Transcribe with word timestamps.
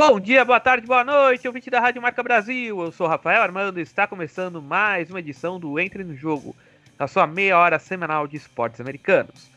Bom 0.00 0.18
dia, 0.18 0.46
boa 0.46 0.58
tarde, 0.58 0.86
boa 0.86 1.04
noite, 1.04 1.46
ouvinte 1.46 1.68
da 1.68 1.78
Rádio 1.78 2.00
Marca 2.00 2.22
Brasil. 2.22 2.80
Eu 2.80 2.90
sou 2.90 3.06
Rafael 3.06 3.42
Armando 3.42 3.78
e 3.78 3.82
está 3.82 4.06
começando 4.06 4.62
mais 4.62 5.10
uma 5.10 5.18
edição 5.18 5.60
do 5.60 5.78
Entre 5.78 6.02
no 6.02 6.16
Jogo, 6.16 6.56
a 6.98 7.06
sua 7.06 7.26
meia 7.26 7.58
hora 7.58 7.78
semanal 7.78 8.26
de 8.26 8.38
esportes 8.38 8.80
americanos. 8.80 9.50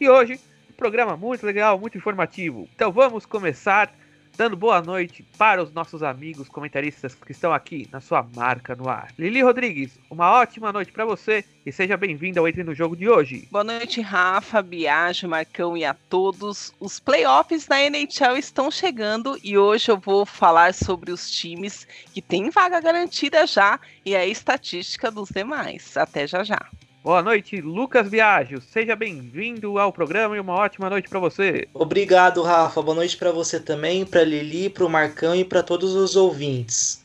E 0.00 0.08
hoje, 0.08 0.38
um 0.70 0.72
programa 0.74 1.16
muito 1.16 1.44
legal, 1.44 1.80
muito 1.80 1.98
informativo. 1.98 2.68
Então 2.72 2.92
vamos 2.92 3.26
começar 3.26 3.92
dando 4.38 4.56
boa 4.56 4.80
noite 4.80 5.24
para 5.36 5.60
os 5.60 5.72
nossos 5.72 6.00
amigos 6.00 6.48
comentaristas 6.48 7.12
que 7.12 7.32
estão 7.32 7.52
aqui 7.52 7.88
na 7.90 8.00
sua 8.00 8.24
marca 8.36 8.76
no 8.76 8.88
ar. 8.88 9.12
Lili 9.18 9.42
Rodrigues, 9.42 9.98
uma 10.08 10.30
ótima 10.30 10.72
noite 10.72 10.92
para 10.92 11.04
você 11.04 11.44
e 11.66 11.72
seja 11.72 11.96
bem-vindo 11.96 12.38
ao 12.38 12.46
Entre 12.46 12.62
no 12.62 12.72
Jogo 12.72 12.96
de 12.96 13.08
hoje. 13.08 13.48
Boa 13.50 13.64
noite, 13.64 14.00
Rafa, 14.00 14.62
Biagio, 14.62 15.28
Marcão 15.28 15.76
e 15.76 15.84
a 15.84 15.92
todos. 15.92 16.72
Os 16.78 17.00
playoffs 17.00 17.66
da 17.66 17.82
NHL 17.82 18.36
estão 18.38 18.70
chegando 18.70 19.36
e 19.42 19.58
hoje 19.58 19.90
eu 19.90 19.98
vou 19.98 20.24
falar 20.24 20.72
sobre 20.72 21.10
os 21.10 21.28
times 21.28 21.84
que 22.14 22.22
têm 22.22 22.48
vaga 22.48 22.80
garantida 22.80 23.44
já 23.44 23.80
e 24.06 24.14
a 24.14 24.24
estatística 24.24 25.10
dos 25.10 25.30
demais. 25.30 25.96
Até 25.96 26.28
já 26.28 26.44
já. 26.44 26.60
Boa 27.08 27.22
noite, 27.22 27.58
Lucas 27.62 28.06
Viaggio. 28.06 28.60
Seja 28.60 28.94
bem-vindo 28.94 29.78
ao 29.78 29.90
programa 29.90 30.36
e 30.36 30.40
uma 30.40 30.52
ótima 30.52 30.90
noite 30.90 31.08
para 31.08 31.18
você. 31.18 31.66
Obrigado, 31.72 32.42
Rafa. 32.42 32.82
Boa 32.82 32.94
noite 32.94 33.16
para 33.16 33.32
você 33.32 33.58
também, 33.58 34.04
para 34.04 34.22
Lili, 34.22 34.68
para 34.68 34.84
o 34.84 34.90
Marcão 34.90 35.34
e 35.34 35.42
para 35.42 35.62
todos 35.62 35.94
os 35.94 36.16
ouvintes. 36.16 37.02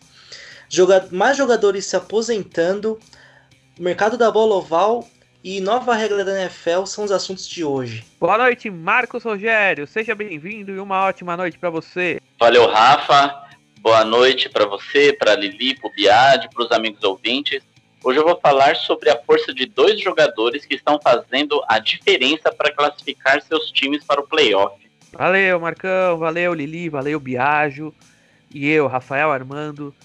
Joga 0.68 1.08
mais 1.10 1.38
jogadores 1.38 1.86
se 1.86 1.96
aposentando, 1.96 3.00
mercado 3.80 4.18
da 4.18 4.30
bola 4.30 4.56
oval 4.56 5.08
e 5.42 5.62
nova 5.62 5.96
regra 5.96 6.26
da 6.26 6.38
NFL 6.38 6.84
são 6.84 7.06
os 7.06 7.12
assuntos 7.14 7.48
de 7.48 7.64
hoje. 7.64 8.04
Boa 8.20 8.38
noite, 8.38 8.70
Marcos 8.70 9.24
Rogério. 9.24 9.88
Seja 9.88 10.14
bem-vindo 10.14 10.72
e 10.72 10.80
uma 10.80 11.06
ótima 11.06 11.38
noite 11.38 11.58
para 11.58 11.70
você. 11.70 12.20
Valeu, 12.38 12.70
Rafa. 12.70 13.42
Boa 13.80 14.04
noite 14.04 14.50
para 14.50 14.66
você, 14.66 15.14
para 15.14 15.34
Lili, 15.36 15.80
para 15.80 15.90
o 15.90 15.94
Biad, 15.94 16.50
para 16.54 16.66
os 16.66 16.72
amigos 16.74 17.02
ouvintes. 17.06 17.64
Hoje 18.04 18.20
eu 18.20 18.26
vou 18.26 18.38
falar 18.38 18.76
sobre 18.76 19.10
a 19.10 19.18
força 19.18 19.54
de 19.54 19.66
dois 19.66 19.98
jogadores 20.02 20.66
que 20.66 20.76
estão 20.76 21.00
fazendo 21.02 21.64
a 21.70 21.80
diferença 21.80 22.52
para 22.52 22.70
classificar 22.70 23.42
seus 23.42 23.72
times 23.72 24.04
para 24.04 24.20
o 24.20 24.28
playoff. 24.28 24.76
Valeu, 25.14 25.58
Marcão, 25.58 26.18
valeu, 26.18 26.54
Lili, 26.54 26.90
valeu, 26.90 27.18
Biagio. 27.18 27.96
E 28.54 28.70
eu, 28.70 28.88
Rafael 28.88 29.32
Armando, 29.32 29.96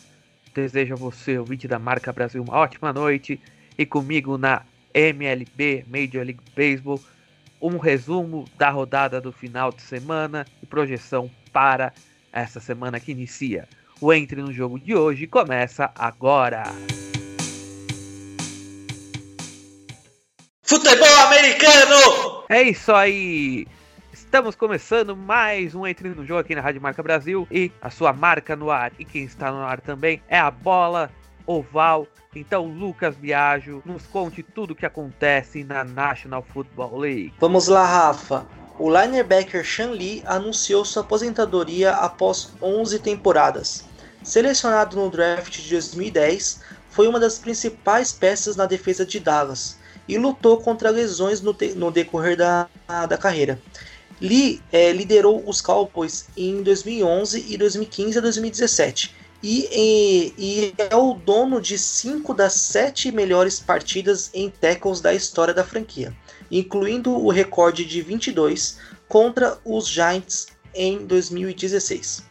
desejo 0.55 0.95
a 0.95 0.97
você, 0.97 1.39
ouvinte 1.39 1.67
da 1.67 1.81
Marca 1.81 2.13
Brasil, 2.13 2.41
uma 2.41 2.57
ótima 2.57 2.93
noite. 2.93 3.41
E 3.77 3.85
comigo 3.85 4.39
na 4.39 4.63
MLB, 4.95 5.85
Major 5.89 6.25
League 6.25 6.43
Baseball, 6.55 7.01
um 7.61 7.79
resumo 7.79 8.45
da 8.57 8.71
rodada 8.71 9.21
do 9.21 9.33
final 9.33 9.73
de 9.73 9.83
semana 9.83 10.47
e 10.63 10.67
projeção 10.67 11.29
para 11.53 11.93
essa 12.33 12.61
semana 12.61 13.01
que 13.01 13.11
inicia. 13.11 13.69
O 14.01 14.13
Entre 14.13 14.41
no 14.41 14.53
Jogo 14.53 14.79
de 14.79 14.95
hoje 14.95 15.27
começa 15.27 15.91
agora. 15.97 16.63
Futebol 20.69 21.09
americano! 21.25 22.45
É 22.47 22.61
isso 22.61 22.93
aí! 22.93 23.67
Estamos 24.13 24.55
começando 24.55 25.17
mais 25.17 25.75
um 25.75 25.87
Entre 25.87 26.11
no 26.11 26.27
Jogo 26.27 26.41
aqui 26.41 26.55
na 26.55 26.61
Rádio 26.61 26.83
Marca 26.83 27.03
Brasil 27.03 27.49
e 27.51 27.73
a 27.81 27.89
sua 27.89 28.13
marca 28.13 28.55
no 28.55 28.71
ar. 28.71 28.93
E 28.99 29.05
quem 29.07 29.25
está 29.25 29.51
no 29.51 29.63
ar 29.63 29.81
também 29.81 30.23
é 30.29 30.39
a 30.39 30.51
bola 30.51 31.11
oval. 31.47 32.07
Então, 32.37 32.67
Lucas 32.67 33.17
Biagio, 33.17 33.83
nos 33.87 34.07
conte 34.09 34.43
tudo 34.43 34.73
o 34.73 34.75
que 34.75 34.85
acontece 34.85 35.65
na 35.65 35.85
National 35.85 36.45
Football 36.53 36.99
League. 36.99 37.33
Vamos 37.41 37.67
lá, 37.67 37.87
Rafa. 37.87 38.47
O 38.79 38.91
linebacker 38.91 39.65
Shan 39.65 39.93
Lee 39.93 40.23
anunciou 40.27 40.85
sua 40.85 41.03
aposentadoria 41.03 41.93
após 41.93 42.53
11 42.61 42.99
temporadas. 42.99 43.87
Selecionado 44.23 44.99
no 44.99 45.09
draft 45.09 45.63
de 45.63 45.71
2010, 45.71 46.61
foi 46.91 47.09
uma 47.09 47.19
das 47.19 47.39
principais 47.39 48.13
peças 48.13 48.55
na 48.55 48.67
defesa 48.67 49.07
de 49.07 49.19
Dallas 49.19 49.78
e 50.09 50.17
lutou 50.17 50.59
contra 50.59 50.91
lesões 50.91 51.41
no, 51.41 51.55
no 51.77 51.91
decorrer 51.91 52.37
da, 52.37 52.69
da 53.09 53.19
carreira. 53.19 53.61
Lee 54.21 54.61
é, 54.73 54.91
liderou 54.93 55.45
os 55.47 55.61
Cowboys 55.61 56.27
em 56.37 56.63
2011 56.63 57.47
e 57.49 57.57
2015 57.57 58.19
a 58.19 58.21
2017 58.21 59.15
e, 59.43 59.69
e, 59.71 60.35
e, 60.37 60.75
é 60.77 60.97
o 60.97 61.15
dono 61.15 61.61
de 61.61 61.79
cinco 61.79 62.35
das 62.35 62.55
sete 62.55 63.13
melhores 63.13 63.61
partidas 63.61 64.31
em 64.35 64.51
tackles 64.51 65.01
da 65.01 65.15
história 65.15 65.55
da 65.55 65.63
franquia, 65.63 66.17
incluindo 66.51 67.13
o 67.13 67.31
recorde 67.31 67.85
de 67.85 68.03
22 68.03 68.79
contra 69.07 69.59
os 69.65 69.87
Giants 69.87 70.49
em 70.75 71.07
2016. 71.07 72.25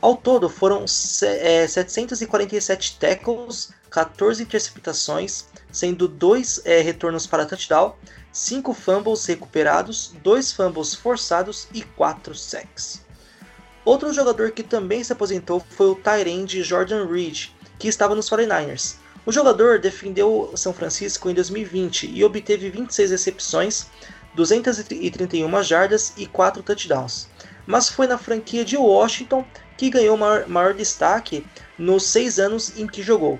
Ao 0.00 0.16
todo 0.16 0.48
foram 0.48 0.84
é, 1.22 1.66
747 1.66 2.98
tackles, 2.98 3.70
14 3.90 4.42
interceptações, 4.42 5.46
sendo 5.72 6.08
dois 6.08 6.60
é, 6.64 6.80
retornos 6.80 7.26
para 7.26 7.46
touchdown, 7.46 7.94
cinco 8.32 8.72
fumbles 8.72 9.24
recuperados, 9.26 10.14
dois 10.22 10.52
fumbles 10.52 10.94
forçados 10.94 11.68
e 11.72 11.82
quatro 11.82 12.34
sacks. 12.34 13.04
Outro 13.84 14.12
jogador 14.12 14.50
que 14.50 14.62
também 14.62 15.02
se 15.04 15.12
aposentou 15.12 15.64
foi 15.70 15.86
o 15.86 15.94
Tyrande 15.94 16.62
Jordan 16.62 17.06
Reed, 17.06 17.50
que 17.78 17.88
estava 17.88 18.14
nos 18.14 18.28
49ers. 18.28 18.96
O 19.24 19.32
jogador 19.32 19.78
defendeu 19.78 20.52
São 20.54 20.72
Francisco 20.72 21.28
em 21.28 21.34
2020 21.34 22.10
e 22.10 22.24
obteve 22.24 22.70
26 22.70 23.10
recepções, 23.10 23.86
231 24.34 25.62
jardas 25.62 26.12
e 26.16 26.26
4 26.26 26.62
touchdowns. 26.62 27.28
Mas 27.66 27.88
foi 27.88 28.06
na 28.06 28.18
franquia 28.18 28.64
de 28.64 28.76
Washington 28.76 29.44
que 29.76 29.90
ganhou 29.90 30.16
maior, 30.16 30.48
maior 30.48 30.74
destaque 30.74 31.44
nos 31.78 32.04
seis 32.04 32.38
anos 32.38 32.78
em 32.78 32.86
que 32.86 33.02
jogou. 33.02 33.38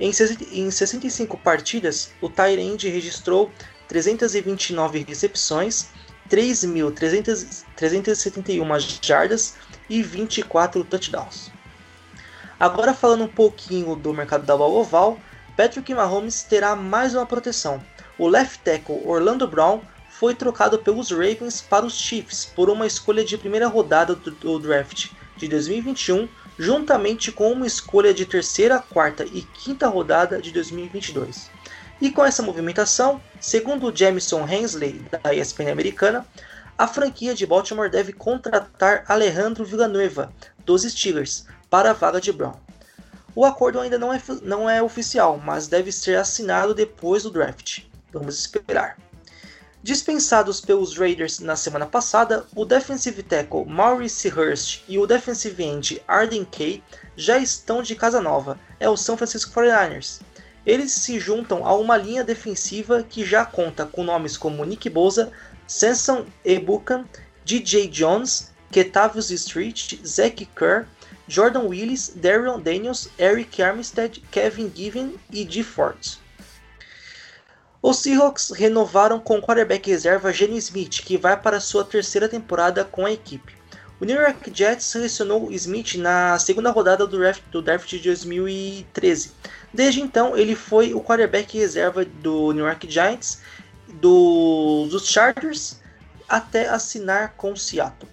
Em 0.00 0.12
65 0.12 1.36
partidas, 1.38 2.10
o 2.20 2.28
Tyrande 2.28 2.88
registrou 2.88 3.50
329 3.88 5.04
recepções, 5.08 5.88
3.371 6.30 9.04
jardas 9.04 9.56
e 9.88 10.00
24 10.02 10.84
touchdowns. 10.84 11.50
Agora 12.60 12.94
falando 12.94 13.24
um 13.24 13.28
pouquinho 13.28 13.96
do 13.96 14.12
mercado 14.12 14.44
da 14.44 14.56
bola 14.56 14.74
oval, 14.74 15.18
Patrick 15.56 15.92
Mahomes 15.92 16.44
terá 16.44 16.76
mais 16.76 17.14
uma 17.14 17.26
proteção. 17.26 17.82
O 18.16 18.28
left 18.28 18.60
tackle 18.62 19.02
Orlando 19.04 19.48
Brown 19.48 19.80
foi 20.08 20.32
trocado 20.34 20.78
pelos 20.78 21.10
Ravens 21.10 21.60
para 21.60 21.86
os 21.86 21.96
Chiefs 21.96 22.44
por 22.44 22.70
uma 22.70 22.86
escolha 22.86 23.24
de 23.24 23.38
primeira 23.38 23.66
rodada 23.66 24.14
do 24.14 24.58
draft 24.58 25.10
de 25.36 25.48
2021 25.48 26.28
juntamente 26.58 27.30
com 27.30 27.52
uma 27.52 27.66
escolha 27.66 28.12
de 28.12 28.26
terceira, 28.26 28.80
quarta 28.80 29.24
e 29.24 29.42
quinta 29.42 29.86
rodada 29.86 30.40
de 30.42 30.50
2022. 30.50 31.50
E 32.00 32.10
com 32.10 32.24
essa 32.24 32.42
movimentação, 32.42 33.20
segundo 33.40 33.94
Jamison 33.94 34.46
Hensley, 34.46 35.02
da 35.22 35.34
ESPN 35.34 35.70
americana, 35.70 36.26
a 36.76 36.86
franquia 36.86 37.34
de 37.34 37.46
Baltimore 37.46 37.90
deve 37.90 38.12
contratar 38.12 39.04
Alejandro 39.08 39.64
Villanueva, 39.64 40.32
dos 40.64 40.82
Steelers, 40.82 41.46
para 41.70 41.90
a 41.90 41.94
vaga 41.94 42.20
de 42.20 42.32
Brown. 42.32 42.54
O 43.34 43.44
acordo 43.44 43.80
ainda 43.80 43.98
não 43.98 44.12
é, 44.12 44.20
não 44.42 44.68
é 44.68 44.82
oficial, 44.82 45.38
mas 45.38 45.68
deve 45.68 45.92
ser 45.92 46.16
assinado 46.16 46.74
depois 46.74 47.22
do 47.22 47.30
draft. 47.30 47.82
Vamos 48.12 48.38
esperar. 48.38 48.96
Dispensados 49.80 50.60
pelos 50.60 50.98
Raiders 50.98 51.38
na 51.38 51.54
semana 51.54 51.86
passada, 51.86 52.44
o 52.54 52.64
defensive 52.64 53.22
tackle 53.22 53.64
Maurice 53.64 54.28
Hurst 54.28 54.82
e 54.88 54.98
o 54.98 55.06
defensive 55.06 55.62
end 55.62 56.02
Arden 56.08 56.44
Kay 56.44 56.82
já 57.16 57.38
estão 57.38 57.80
de 57.80 57.94
casa 57.94 58.20
nova, 58.20 58.58
é 58.80 58.88
o 58.88 58.96
São 58.96 59.16
Francisco 59.16 59.52
49ers. 59.52 60.20
Eles 60.66 60.90
se 60.90 61.20
juntam 61.20 61.64
a 61.64 61.74
uma 61.76 61.96
linha 61.96 62.24
defensiva 62.24 63.04
que 63.04 63.24
já 63.24 63.44
conta 63.44 63.86
com 63.86 64.02
nomes 64.02 64.36
como 64.36 64.64
Nick 64.64 64.90
Bosa, 64.90 65.30
Samson 65.66 66.26
Ebukan, 66.44 67.06
DJ 67.44 67.86
Jones, 67.86 68.50
Ketavius 68.72 69.30
Street, 69.30 69.94
Zach 70.04 70.44
Kerr, 70.56 70.86
Jordan 71.28 71.68
Willis, 71.68 72.12
Darion 72.16 72.60
Daniels, 72.60 73.08
Eric 73.16 73.62
Armstead, 73.62 74.20
Kevin 74.32 74.72
Given 74.74 75.14
e 75.30 75.44
Dee 75.44 75.62
Ford. 75.62 76.18
Os 77.80 77.98
Seahawks 77.98 78.50
renovaram 78.50 79.20
com 79.20 79.38
o 79.38 79.42
quarterback 79.42 79.88
reserva 79.88 80.32
Gene 80.32 80.58
Smith, 80.58 81.00
que 81.04 81.16
vai 81.16 81.40
para 81.40 81.60
sua 81.60 81.84
terceira 81.84 82.28
temporada 82.28 82.84
com 82.84 83.06
a 83.06 83.12
equipe. 83.12 83.56
O 84.00 84.04
New 84.04 84.20
York 84.20 84.50
Jets 84.52 84.84
selecionou 84.84 85.50
Smith 85.52 85.94
na 85.94 86.38
segunda 86.40 86.70
rodada 86.70 87.06
do 87.06 87.18
draft, 87.18 87.42
do 87.52 87.62
draft 87.62 87.88
de 87.88 88.00
2013. 88.00 89.32
Desde 89.72 90.00
então, 90.00 90.36
ele 90.36 90.56
foi 90.56 90.92
o 90.92 91.00
quarterback 91.00 91.56
reserva 91.56 92.04
do 92.04 92.52
New 92.52 92.64
York 92.64 92.90
Giants, 92.90 93.40
do, 93.86 94.88
dos 94.90 95.08
Chargers, 95.08 95.80
até 96.28 96.68
assinar 96.68 97.34
com 97.36 97.54
Seattle. 97.54 98.10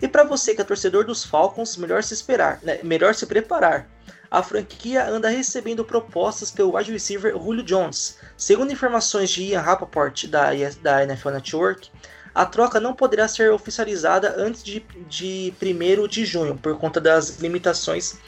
E 0.00 0.08
para 0.08 0.24
você 0.24 0.54
que 0.54 0.60
é 0.60 0.64
torcedor 0.64 1.04
dos 1.04 1.24
Falcons, 1.24 1.76
melhor 1.76 2.02
se 2.02 2.14
esperar, 2.14 2.58
né? 2.62 2.80
melhor 2.82 3.14
se 3.14 3.26
preparar 3.26 3.88
a 4.32 4.42
franquia 4.42 5.06
anda 5.06 5.28
recebendo 5.28 5.84
propostas 5.84 6.50
pelo 6.50 6.74
wide 6.74 6.90
receiver 6.90 7.34
Julio 7.34 7.62
Jones. 7.62 8.16
Segundo 8.42 8.72
informações 8.72 9.30
de 9.30 9.44
Ian 9.44 9.60
Rappaport 9.60 10.26
da, 10.26 10.50
da 10.82 11.04
NFL 11.04 11.30
Network, 11.30 11.88
a 12.34 12.44
troca 12.44 12.80
não 12.80 12.92
poderá 12.92 13.28
ser 13.28 13.52
oficializada 13.52 14.34
antes 14.36 14.64
de, 14.64 14.84
de 15.08 15.54
1 15.62 16.08
de 16.08 16.24
junho, 16.24 16.58
por 16.58 16.76
conta 16.76 17.00
das 17.00 17.38
limitações 17.38 18.18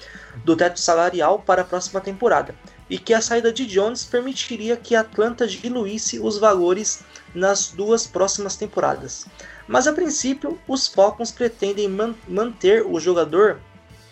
do 0.45 0.55
teto 0.55 0.79
salarial 0.79 1.41
para 1.41 1.63
a 1.63 1.65
próxima 1.65 2.01
temporada, 2.01 2.55
e 2.89 2.97
que 2.97 3.13
a 3.13 3.21
saída 3.21 3.53
de 3.53 3.67
Jones 3.67 4.05
permitiria 4.05 4.77
que 4.77 4.95
Atlanta 4.95 5.49
diluísse 5.49 6.21
os 6.21 6.39
valores 6.39 7.01
nas 7.35 7.73
duas 7.73 8.07
próximas 8.07 8.55
temporadas. 8.55 9.27
Mas 9.67 9.89
a 9.89 9.93
princípio, 9.93 10.61
os 10.69 10.87
Falcons 10.87 11.33
pretendem 11.33 11.89
man 11.89 12.15
manter 12.29 12.87
o 12.87 13.01
jogador 13.01 13.59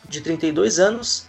de 0.08 0.20
32 0.20 0.80
anos 0.80 1.28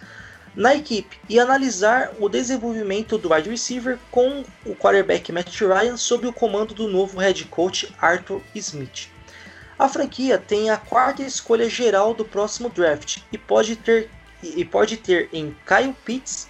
na 0.55 0.75
equipe 0.75 1.19
e 1.27 1.39
analisar 1.39 2.11
o 2.19 2.29
desenvolvimento 2.29 3.17
do 3.17 3.33
wide 3.33 3.49
receiver 3.49 3.97
com 4.11 4.43
o 4.65 4.75
quarterback 4.75 5.31
Matt 5.31 5.59
Ryan 5.61 5.97
sob 5.97 6.27
o 6.27 6.33
comando 6.33 6.73
do 6.73 6.87
novo 6.87 7.19
head 7.19 7.45
coach 7.45 7.93
Arthur 7.99 8.41
Smith. 8.53 9.09
A 9.77 9.89
franquia 9.89 10.37
tem 10.37 10.69
a 10.69 10.77
quarta 10.77 11.23
escolha 11.23 11.69
geral 11.69 12.13
do 12.13 12.23
próximo 12.23 12.69
draft 12.69 13.19
e 13.31 13.37
pode 13.37 13.75
ter, 13.75 14.09
e 14.43 14.63
pode 14.63 14.97
ter 14.97 15.29
em 15.33 15.55
Kyle 15.65 15.95
Pitts 16.05 16.47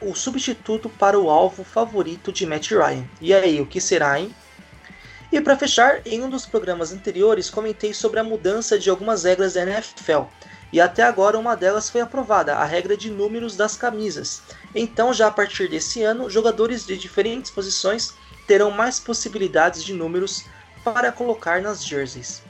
o 0.00 0.14
substituto 0.14 0.88
para 0.88 1.18
o 1.18 1.28
alvo 1.28 1.64
favorito 1.64 2.32
de 2.32 2.46
Matt 2.46 2.70
Ryan. 2.70 3.04
E 3.20 3.34
aí, 3.34 3.60
o 3.60 3.66
que 3.66 3.80
será, 3.80 4.18
hein? 4.18 4.34
E 5.32 5.40
para 5.40 5.58
fechar, 5.58 6.00
em 6.06 6.22
um 6.22 6.30
dos 6.30 6.46
programas 6.46 6.92
anteriores 6.92 7.50
comentei 7.50 7.92
sobre 7.92 8.20
a 8.20 8.24
mudança 8.24 8.78
de 8.78 8.88
algumas 8.88 9.24
regras 9.24 9.54
da 9.54 9.62
NFL 9.62 10.22
e 10.74 10.80
até 10.80 11.04
agora 11.04 11.38
uma 11.38 11.54
delas 11.54 11.88
foi 11.88 12.00
aprovada, 12.00 12.56
a 12.56 12.64
regra 12.64 12.96
de 12.96 13.08
números 13.08 13.54
das 13.54 13.76
camisas. 13.76 14.42
Então, 14.74 15.14
já 15.14 15.28
a 15.28 15.30
partir 15.30 15.68
desse 15.68 16.02
ano, 16.02 16.28
jogadores 16.28 16.84
de 16.84 16.98
diferentes 16.98 17.48
posições 17.48 18.12
terão 18.44 18.72
mais 18.72 18.98
possibilidades 18.98 19.84
de 19.84 19.94
números 19.94 20.44
para 20.82 21.12
colocar 21.12 21.62
nas 21.62 21.86
jerseys. 21.86 22.42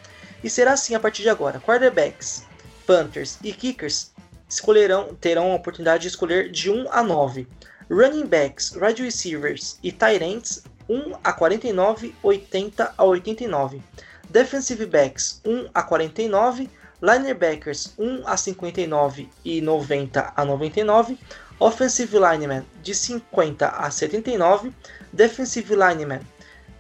E 0.43 0.49
será 0.49 0.73
assim 0.73 0.95
a 0.95 1.01
partir 1.01 1.21
de 1.21 1.29
agora. 1.29 1.61
Quarterbacks, 1.61 2.47
Panthers 2.87 3.39
e 3.45 3.53
Kickers 3.53 4.11
escolherão, 4.49 5.15
terão 5.21 5.53
a 5.53 5.57
oportunidade 5.57 6.05
de 6.05 6.09
escolher 6.09 6.51
de 6.51 6.71
1 6.71 6.87
a 6.91 7.03
9. 7.03 7.47
Running 7.91 8.25
backs, 8.25 8.75
wide 8.75 9.03
receivers 9.03 9.79
e 9.83 9.93
tight 9.93 10.25
ends 10.25 10.65
1 10.89 11.13
a 11.23 11.31
49, 11.31 12.15
80 12.23 12.95
a 12.97 13.05
89. 13.05 13.83
Defensive 14.31 14.87
backs 14.87 15.43
1 15.45 15.69
a 15.75 15.83
49, 15.83 16.71
Linebackers 17.05 17.93
1 17.99 18.23
a 18.25 18.35
59 18.35 19.29
e 19.45 19.61
90 19.61 20.33
a 20.35 20.43
99. 20.43 21.19
Offensive 21.61 22.17
Lineman 22.17 22.65
de 22.83 22.95
50 22.95 23.69
a 23.69 23.91
79. 23.91 24.73
Defensive 25.13 25.75
Lineman 25.75 26.21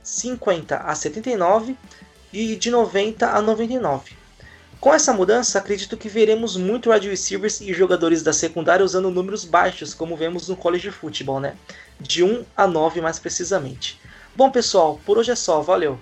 50 0.03 0.79
a 0.79 0.95
79 0.95 1.77
e 2.33 2.57
de 2.57 2.71
90 2.71 3.29
a 3.29 3.43
99. 3.43 4.17
Com 4.81 4.95
essa 4.95 5.13
mudança, 5.13 5.59
acredito 5.59 5.95
que 5.95 6.09
veremos 6.09 6.57
muito 6.57 6.91
wide 6.91 7.09
receivers 7.09 7.61
e 7.61 7.75
jogadores 7.75 8.23
da 8.23 8.33
secundária 8.33 8.85
usando 8.85 9.11
números 9.11 9.45
baixos, 9.45 9.93
como 9.93 10.17
vemos 10.17 10.49
no 10.49 10.57
college 10.57 10.91
football, 10.91 11.41
né? 11.41 11.55
De 12.01 12.25
1 12.25 12.45
a 12.57 12.67
9 12.67 13.03
mais 13.03 13.19
precisamente. 13.19 14.01
Bom, 14.35 14.51
pessoal, 14.51 14.99
por 15.05 15.19
hoje 15.19 15.33
é 15.33 15.37
só, 15.37 15.61
valeu. 15.61 15.99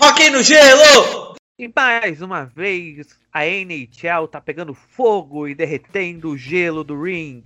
Hockey 0.00 0.30
no 0.30 0.42
gelo! 0.42 1.31
E 1.62 1.72
mais 1.76 2.20
uma 2.20 2.44
vez, 2.44 3.16
a 3.32 3.46
NHL 3.46 4.26
tá 4.28 4.40
pegando 4.40 4.74
fogo 4.74 5.46
e 5.46 5.54
derretendo 5.54 6.30
o 6.30 6.36
gelo 6.36 6.82
do 6.82 7.00
ring. 7.00 7.44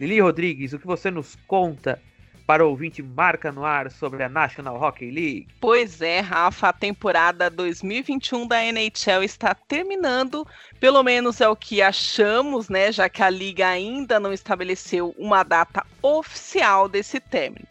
Lili 0.00 0.18
Rodrigues, 0.20 0.72
o 0.72 0.78
que 0.78 0.86
você 0.86 1.10
nos 1.10 1.36
conta 1.46 2.00
para 2.46 2.64
o 2.64 2.70
ouvinte 2.70 3.02
marca 3.02 3.52
no 3.52 3.62
ar 3.62 3.90
sobre 3.90 4.22
a 4.22 4.28
National 4.30 4.80
Hockey 4.80 5.10
League? 5.10 5.48
Pois 5.60 6.00
é, 6.00 6.20
Rafa, 6.20 6.70
a 6.70 6.72
temporada 6.72 7.50
2021 7.50 8.46
da 8.46 8.64
NHL 8.64 9.22
está 9.22 9.54
terminando, 9.54 10.48
pelo 10.80 11.02
menos 11.02 11.38
é 11.42 11.46
o 11.46 11.54
que 11.54 11.82
achamos, 11.82 12.70
né, 12.70 12.90
já 12.90 13.06
que 13.10 13.22
a 13.22 13.28
liga 13.28 13.68
ainda 13.68 14.18
não 14.18 14.32
estabeleceu 14.32 15.14
uma 15.18 15.42
data 15.42 15.84
oficial 16.00 16.88
desse 16.88 17.20
término. 17.20 17.66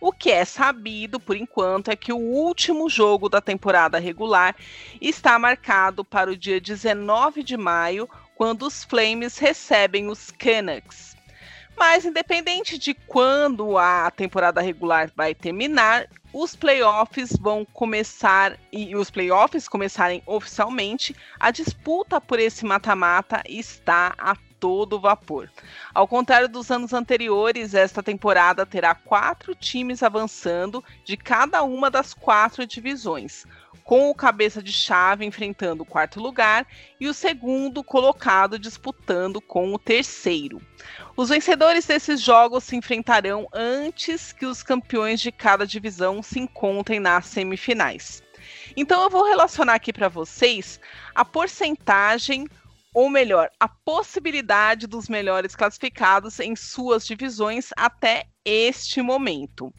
O 0.00 0.12
que 0.12 0.30
é 0.30 0.46
sabido, 0.46 1.20
por 1.20 1.36
enquanto, 1.36 1.90
é 1.90 1.96
que 1.96 2.12
o 2.12 2.16
último 2.16 2.88
jogo 2.88 3.28
da 3.28 3.40
temporada 3.40 3.98
regular 3.98 4.56
está 4.98 5.38
marcado 5.38 6.02
para 6.02 6.30
o 6.30 6.36
dia 6.36 6.58
19 6.58 7.42
de 7.42 7.56
maio, 7.56 8.08
quando 8.34 8.62
os 8.62 8.82
Flames 8.82 9.36
recebem 9.36 10.08
os 10.08 10.30
Canucks. 10.30 11.14
Mas, 11.76 12.06
independente 12.06 12.78
de 12.78 12.94
quando 12.94 13.76
a 13.76 14.10
temporada 14.10 14.62
regular 14.62 15.10
vai 15.14 15.34
terminar, 15.34 16.06
os 16.32 16.56
playoffs 16.56 17.36
vão 17.38 17.64
começar 17.64 18.58
e 18.72 18.96
os 18.96 19.10
playoffs 19.10 19.68
começarem 19.68 20.22
oficialmente, 20.24 21.14
a 21.38 21.50
disputa 21.50 22.20
por 22.20 22.38
esse 22.38 22.64
mata-mata 22.64 23.42
está 23.46 24.14
a 24.18 24.34
todo 24.60 25.00
vapor. 25.00 25.50
Ao 25.92 26.06
contrário 26.06 26.48
dos 26.48 26.70
anos 26.70 26.92
anteriores, 26.92 27.74
esta 27.74 28.02
temporada 28.02 28.66
terá 28.66 28.94
quatro 28.94 29.54
times 29.54 30.02
avançando 30.02 30.84
de 31.04 31.16
cada 31.16 31.62
uma 31.62 31.90
das 31.90 32.12
quatro 32.12 32.66
divisões, 32.66 33.46
com 33.82 34.10
o 34.10 34.14
cabeça 34.14 34.62
de 34.62 34.72
chave 34.72 35.24
enfrentando 35.24 35.82
o 35.82 35.86
quarto 35.86 36.20
lugar 36.20 36.66
e 37.00 37.08
o 37.08 37.14
segundo 37.14 37.82
colocado 37.82 38.58
disputando 38.58 39.40
com 39.40 39.74
o 39.74 39.78
terceiro. 39.78 40.60
Os 41.16 41.30
vencedores 41.30 41.86
desses 41.86 42.20
jogos 42.20 42.64
se 42.64 42.76
enfrentarão 42.76 43.48
antes 43.52 44.32
que 44.32 44.46
os 44.46 44.62
campeões 44.62 45.20
de 45.20 45.32
cada 45.32 45.66
divisão 45.66 46.22
se 46.22 46.38
encontrem 46.38 47.00
nas 47.00 47.26
semifinais. 47.26 48.22
Então 48.76 49.02
eu 49.02 49.10
vou 49.10 49.24
relacionar 49.24 49.74
aqui 49.74 49.92
para 49.92 50.08
vocês 50.08 50.78
a 51.14 51.24
porcentagem 51.24 52.46
ou 52.92 53.08
melhor, 53.08 53.50
a 53.58 53.68
possibilidade 53.68 54.86
dos 54.86 55.08
melhores 55.08 55.54
classificados 55.54 56.40
em 56.40 56.56
suas 56.56 57.06
divisões 57.06 57.70
até 57.76 58.26
este 58.44 59.00
momento. 59.00 59.72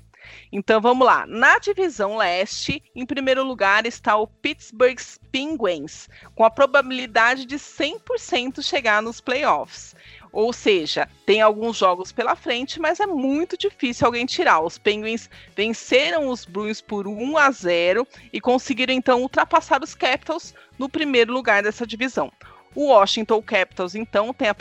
Então 0.51 0.79
vamos 0.79 1.05
lá. 1.05 1.25
Na 1.25 1.57
divisão 1.59 2.17
leste, 2.17 2.81
em 2.95 3.05
primeiro 3.05 3.43
lugar 3.43 3.85
está 3.85 4.15
o 4.15 4.27
Pittsburgh 4.27 4.99
Penguins, 5.31 6.07
com 6.35 6.43
a 6.43 6.49
probabilidade 6.49 7.45
de 7.45 7.57
100% 7.57 8.61
chegar 8.61 9.01
nos 9.01 9.19
playoffs. 9.19 9.95
Ou 10.31 10.53
seja, 10.53 11.09
tem 11.25 11.41
alguns 11.41 11.75
jogos 11.75 12.11
pela 12.11 12.37
frente, 12.37 12.79
mas 12.79 13.01
é 13.01 13.05
muito 13.05 13.57
difícil 13.57 14.05
alguém 14.05 14.25
tirar. 14.25 14.61
Os 14.61 14.77
Penguins 14.77 15.29
venceram 15.55 16.29
os 16.29 16.45
Bruins 16.45 16.79
por 16.79 17.05
1 17.05 17.37
a 17.37 17.51
0 17.51 18.07
e 18.31 18.39
conseguiram 18.39 18.93
então 18.93 19.21
ultrapassar 19.21 19.83
os 19.83 19.93
Capitals 19.93 20.53
no 20.80 20.87
primeiro 20.87 21.33
lugar 21.33 21.63
dessa 21.63 21.85
divisão. 21.85 22.31
O 22.73 22.87
Washington 22.87 23.42
Capitals, 23.42 23.95
então, 23.95 24.33
tem 24.33 24.47
a 24.47 24.56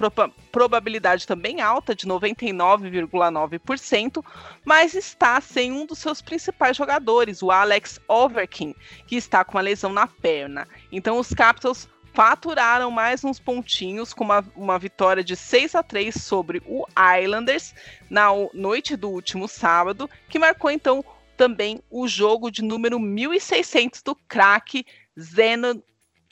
probabilidade 0.50 1.26
também 1.26 1.60
alta 1.60 1.94
de 1.94 2.08
99,9%, 2.08 4.24
mas 4.64 4.94
está 4.94 5.40
sem 5.40 5.70
um 5.70 5.86
dos 5.86 5.98
seus 5.98 6.20
principais 6.20 6.76
jogadores, 6.76 7.40
o 7.40 7.52
Alex 7.52 8.00
Overkin, 8.08 8.74
que 9.06 9.14
está 9.14 9.44
com 9.44 9.56
uma 9.56 9.60
lesão 9.60 9.92
na 9.92 10.08
perna. 10.08 10.66
Então, 10.90 11.18
os 11.18 11.32
Capitals 11.32 11.88
faturaram 12.12 12.90
mais 12.90 13.22
uns 13.22 13.38
pontinhos 13.38 14.12
com 14.12 14.24
uma, 14.24 14.44
uma 14.56 14.78
vitória 14.78 15.22
de 15.22 15.36
6 15.36 15.76
a 15.76 15.82
3 15.82 16.14
sobre 16.14 16.60
o 16.66 16.84
Islanders 17.22 17.74
na 18.08 18.28
noite 18.52 18.96
do 18.96 19.08
último 19.08 19.46
sábado, 19.46 20.10
que 20.28 20.38
marcou 20.38 20.70
então 20.70 21.04
também 21.36 21.80
o 21.88 22.08
jogo 22.08 22.50
de 22.50 22.62
número 22.62 22.98
1600 22.98 24.02
do 24.02 24.14
craque 24.14 24.84
Zeno 25.18 25.82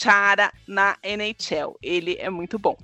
Chara 0.01 0.53
na 0.67 0.97
NHL. 1.03 1.77
Ele 1.83 2.17
é 2.19 2.31
muito 2.31 2.59
bom. 2.59 2.77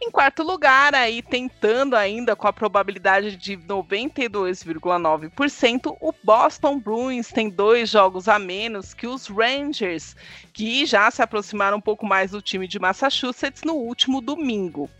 Em 0.00 0.10
quarto 0.10 0.42
lugar, 0.42 0.94
aí 0.94 1.22
tentando 1.22 1.96
ainda 1.96 2.36
com 2.36 2.46
a 2.46 2.52
probabilidade 2.52 3.34
de 3.36 3.56
92,9%, 3.56 5.96
o 5.98 6.12
Boston 6.22 6.78
Bruins 6.78 7.28
tem 7.28 7.48
dois 7.48 7.88
jogos 7.88 8.28
a 8.28 8.38
menos 8.38 8.92
que 8.92 9.06
os 9.06 9.28
Rangers, 9.28 10.14
que 10.52 10.84
já 10.84 11.10
se 11.10 11.22
aproximaram 11.22 11.78
um 11.78 11.80
pouco 11.80 12.04
mais 12.04 12.32
do 12.32 12.42
time 12.42 12.68
de 12.68 12.78
Massachusetts 12.78 13.62
no 13.64 13.72
último 13.74 14.20
domingo. 14.20 14.90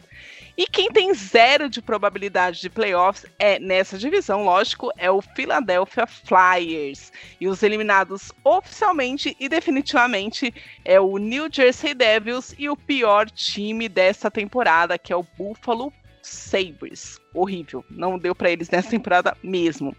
E 0.57 0.67
quem 0.67 0.91
tem 0.91 1.15
zero 1.15 1.69
de 1.69 1.81
probabilidade 1.81 2.61
de 2.61 2.69
playoffs 2.69 3.25
é 3.39 3.59
nessa 3.59 3.97
divisão, 3.97 4.45
lógico, 4.45 4.93
é 4.99 5.11
o 5.11 5.23
Philadelphia 5.23 6.07
Flyers. 6.07 7.11
E 7.41 7.49
os 7.49 7.63
eliminados 7.63 8.33
oficialmente 8.45 9.35
e 9.41 9.49
definitivamente 9.49 10.53
é 10.85 11.01
o 11.01 11.17
New 11.17 11.49
Jersey 11.51 11.95
Devils 11.95 12.55
e 12.59 12.69
o 12.69 12.77
pior 12.77 13.31
time 13.31 13.89
dessa 13.89 14.31
temporada, 14.31 14.99
que 14.99 15.13
é 15.13 15.17
o 15.17 15.27
Buffalo 15.37 15.93
Sabres. 16.23 17.21
Horrível, 17.35 17.85
não 17.91 18.19
deu 18.19 18.35
para 18.35 18.51
eles 18.51 18.71
nessa 18.71 18.91
temporada 18.91 19.37
mesmo. 19.43 19.97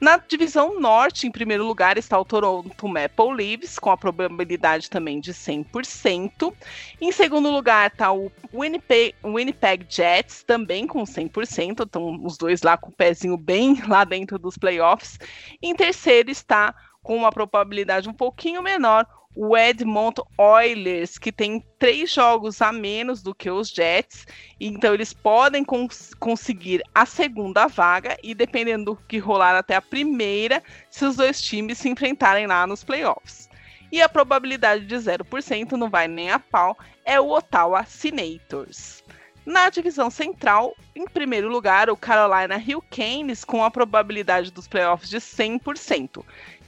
Na 0.00 0.16
divisão 0.16 0.78
norte, 0.78 1.26
em 1.26 1.30
primeiro 1.30 1.66
lugar, 1.66 1.98
está 1.98 2.18
o 2.18 2.24
Toronto 2.24 2.88
Maple 2.88 3.34
Leafs, 3.34 3.78
com 3.78 3.90
a 3.90 3.96
probabilidade 3.96 4.88
também 4.88 5.20
de 5.20 5.32
100%. 5.32 6.54
Em 7.00 7.10
segundo 7.10 7.50
lugar 7.50 7.90
está 7.90 8.12
o 8.12 8.30
Winnipeg, 8.52 9.14
Winnipeg 9.24 9.86
Jets, 9.88 10.42
também 10.42 10.86
com 10.86 11.02
100%. 11.04 11.84
Então, 11.84 12.20
os 12.24 12.36
dois 12.36 12.62
lá 12.62 12.76
com 12.76 12.90
o 12.90 12.94
pezinho 12.94 13.36
bem 13.36 13.82
lá 13.88 14.04
dentro 14.04 14.38
dos 14.38 14.56
playoffs. 14.56 15.18
Em 15.62 15.74
terceiro 15.74 16.30
está 16.30 16.74
com 17.02 17.16
uma 17.16 17.30
probabilidade 17.30 18.08
um 18.08 18.14
pouquinho 18.14 18.62
menor, 18.62 19.06
o 19.34 19.56
Edmonton 19.56 20.24
Oilers, 20.38 21.18
que 21.18 21.32
tem 21.32 21.64
três 21.78 22.12
jogos 22.12 22.62
a 22.62 22.70
menos 22.70 23.22
do 23.22 23.34
que 23.34 23.50
os 23.50 23.68
Jets, 23.68 24.26
então 24.60 24.94
eles 24.94 25.12
podem 25.12 25.64
cons 25.64 26.14
conseguir 26.20 26.82
a 26.94 27.04
segunda 27.04 27.66
vaga 27.66 28.16
e 28.22 28.34
dependendo 28.34 28.84
do 28.84 28.96
que 28.96 29.18
rolar 29.18 29.56
até 29.56 29.74
a 29.74 29.82
primeira, 29.82 30.62
se 30.88 31.04
os 31.04 31.16
dois 31.16 31.40
times 31.40 31.78
se 31.78 31.88
enfrentarem 31.88 32.46
lá 32.46 32.66
nos 32.66 32.84
playoffs. 32.84 33.48
E 33.90 34.00
a 34.00 34.08
probabilidade 34.08 34.86
de 34.86 34.94
0% 34.94 35.72
não 35.72 35.90
vai 35.90 36.08
nem 36.08 36.30
a 36.30 36.38
pau, 36.38 36.76
é 37.04 37.20
o 37.20 37.30
Ottawa 37.30 37.84
Senators. 37.84 39.02
Na 39.44 39.68
divisão 39.68 40.08
central, 40.08 40.74
em 40.96 41.04
primeiro 41.04 41.50
lugar, 41.50 41.90
o 41.90 41.96
Carolina 41.96 42.56
Hurricanes 42.56 43.44
com 43.44 43.62
a 43.62 43.70
probabilidade 43.70 44.50
dos 44.50 44.66
playoffs 44.66 45.10
de 45.10 45.18
100% 45.18 46.24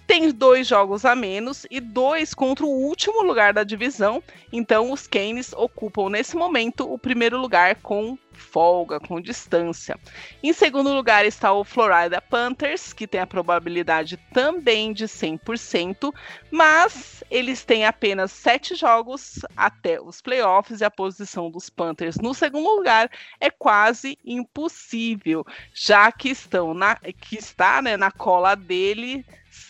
tem 0.06 0.30
dois 0.30 0.66
jogos 0.66 1.04
a 1.04 1.14
menos 1.14 1.66
e 1.70 1.80
dois 1.80 2.32
contra 2.32 2.64
o 2.64 2.70
último 2.70 3.22
lugar 3.22 3.52
da 3.52 3.64
divisão. 3.64 4.22
Então, 4.52 4.92
os 4.92 5.06
Canes 5.06 5.52
ocupam 5.52 6.08
nesse 6.08 6.36
momento 6.36 6.90
o 6.90 6.98
primeiro 6.98 7.38
lugar 7.38 7.76
com 7.76 8.16
folga, 8.36 9.00
com 9.00 9.20
distância. 9.20 9.98
Em 10.42 10.52
segundo 10.52 10.92
lugar 10.92 11.24
está 11.24 11.52
o 11.52 11.64
Florida 11.64 12.20
Panthers, 12.20 12.92
que 12.92 13.06
tem 13.06 13.20
a 13.20 13.26
probabilidade 13.26 14.16
também 14.32 14.92
de 14.92 15.06
100%, 15.06 16.12
mas 16.50 17.24
eles 17.30 17.64
têm 17.64 17.84
apenas 17.84 18.30
sete 18.30 18.74
jogos 18.74 19.40
até 19.56 20.00
os 20.00 20.20
playoffs 20.20 20.80
e 20.80 20.84
a 20.84 20.90
posição 20.90 21.50
dos 21.50 21.68
Panthers 21.68 22.16
no 22.16 22.34
segundo 22.34 22.68
lugar 22.76 23.10
é 23.40 23.50
quase 23.50 24.18
impossível, 24.24 25.44
já 25.72 26.12
que 26.12 26.28
estão 26.28 26.74
na 26.74 26.96
que 26.96 27.38
está 27.38 27.80
né, 27.82 27.96
na 27.96 28.10
cola 28.10 28.54
dele 28.54 29.24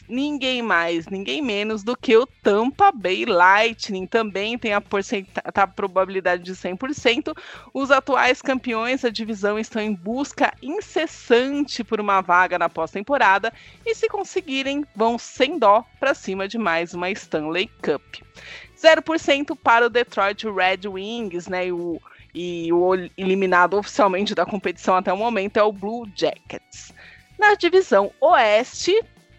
ninguém 0.08 0.62
mais, 0.62 1.06
ninguém 1.06 1.42
menos 1.42 1.82
do 1.82 1.96
que 1.96 2.16
o 2.16 2.26
Tampa 2.26 2.92
Bay 2.92 3.24
Lightning. 3.24 4.06
Também 4.06 4.58
tem 4.58 4.72
a, 4.72 4.80
tá, 4.80 5.62
a 5.62 5.66
probabilidade 5.66 6.42
de 6.42 6.52
100%. 6.52 7.36
Os 7.72 7.90
atuais 7.90 8.40
campeões 8.40 8.55
da 9.02 9.08
divisão 9.08 9.58
estão 9.58 9.82
em 9.82 9.94
busca 9.94 10.52
incessante 10.62 11.84
por 11.84 12.00
uma 12.00 12.20
vaga 12.20 12.58
na 12.58 12.68
pós-temporada 12.68 13.52
e, 13.84 13.94
se 13.94 14.08
conseguirem, 14.08 14.84
vão 14.94 15.18
sem 15.18 15.58
dó 15.58 15.84
para 16.00 16.14
cima 16.14 16.48
de 16.48 16.58
mais 16.58 16.94
uma 16.94 17.10
Stanley 17.10 17.70
Cup. 17.82 18.22
0% 18.76 19.56
para 19.56 19.86
o 19.86 19.90
Detroit 19.90 20.44
Red 20.44 20.88
Wings, 20.88 21.48
né? 21.48 21.72
O, 21.72 22.00
e 22.34 22.70
o 22.72 22.94
eliminado 23.16 23.78
oficialmente 23.78 24.34
da 24.34 24.44
competição 24.44 24.94
até 24.94 25.12
o 25.12 25.16
momento 25.16 25.56
é 25.56 25.62
o 25.62 25.72
Blue 25.72 26.06
Jackets. 26.14 26.92
Na 27.38 27.54
divisão 27.54 28.12
Oeste, 28.20 28.94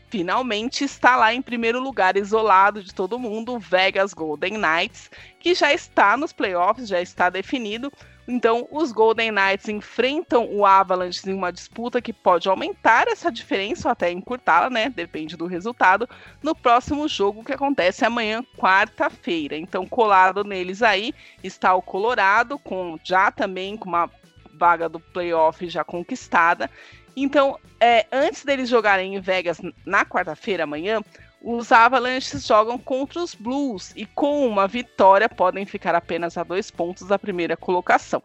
finalmente 0.10 0.84
está 0.84 1.16
lá 1.16 1.34
em 1.34 1.42
primeiro 1.42 1.80
lugar, 1.80 2.18
isolado 2.18 2.84
de 2.84 2.94
todo 2.94 3.20
mundo, 3.20 3.60
Vegas 3.60 4.14
Golden 4.14 4.58
Knights, 4.58 5.12
que 5.40 5.54
já 5.54 5.74
está 5.74 6.18
nos 6.18 6.34
playoffs, 6.34 6.88
já 6.88 7.02
está 7.02 7.30
definido. 7.30 7.92
Então, 8.28 8.68
os 8.70 8.92
Golden 8.92 9.32
Knights 9.32 9.70
enfrentam 9.70 10.50
o 10.52 10.66
Avalanche 10.66 11.30
em 11.30 11.34
uma 11.34 11.52
disputa 11.52 12.02
que 12.02 12.12
pode 12.12 12.50
aumentar 12.50 13.08
essa 13.08 13.32
diferença 13.32 13.88
ou 13.88 13.92
até 13.94 14.12
encurtá-la, 14.12 14.70
né? 14.70 14.90
Depende 14.90 15.38
do 15.38 15.46
resultado, 15.46 16.10
no 16.44 16.54
próximo 16.54 17.08
jogo 17.08 17.44
que 17.44 17.54
acontece 17.54 18.04
amanhã, 18.04 18.44
quarta-feira. 18.58 19.56
Então, 19.56 19.86
colado 19.88 20.44
neles 20.44 20.82
aí 20.82 21.14
está 21.42 21.74
o 21.74 21.82
Colorado, 21.82 22.60
com 22.60 23.00
já 23.02 23.32
também 23.32 23.78
com 23.78 23.88
uma 23.88 24.10
vaga 24.54 24.90
do 24.90 25.00
playoff 25.00 25.70
já 25.70 25.86
conquistada. 25.86 26.70
Então, 27.16 27.58
é, 27.80 28.06
antes 28.12 28.44
deles 28.44 28.68
jogarem 28.68 29.16
em 29.16 29.22
Vegas 29.22 29.60
na 29.86 30.06
quarta-feira, 30.06 30.66
amanhã, 30.66 31.02
os 31.42 31.72
Avalanches 31.72 32.46
jogam 32.46 32.78
contra 32.78 33.22
os 33.22 33.36
Blues 33.36 33.94
e 33.96 34.06
com 34.06 34.46
uma 34.48 34.68
vitória 34.68 35.30
podem 35.30 35.66
ficar 35.66 35.96
apenas 35.96 36.38
a 36.38 36.44
dois 36.44 36.72
pontos 36.72 37.04
da 37.08 37.20
primeira 37.20 37.56
colocação. 37.56 38.22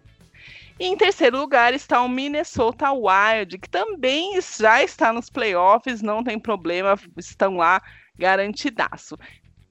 Em 0.80 0.96
terceiro 0.96 1.38
lugar 1.38 1.74
está 1.74 2.00
o 2.00 2.08
Minnesota 2.08 2.90
Wild, 2.90 3.58
que 3.58 3.68
também 3.68 4.40
já 4.40 4.82
está 4.82 5.12
nos 5.12 5.28
playoffs, 5.30 6.02
não 6.02 6.24
tem 6.24 6.38
problema, 6.38 6.98
estão 7.16 7.56
lá 7.56 7.80
garantidaço. 8.18 9.16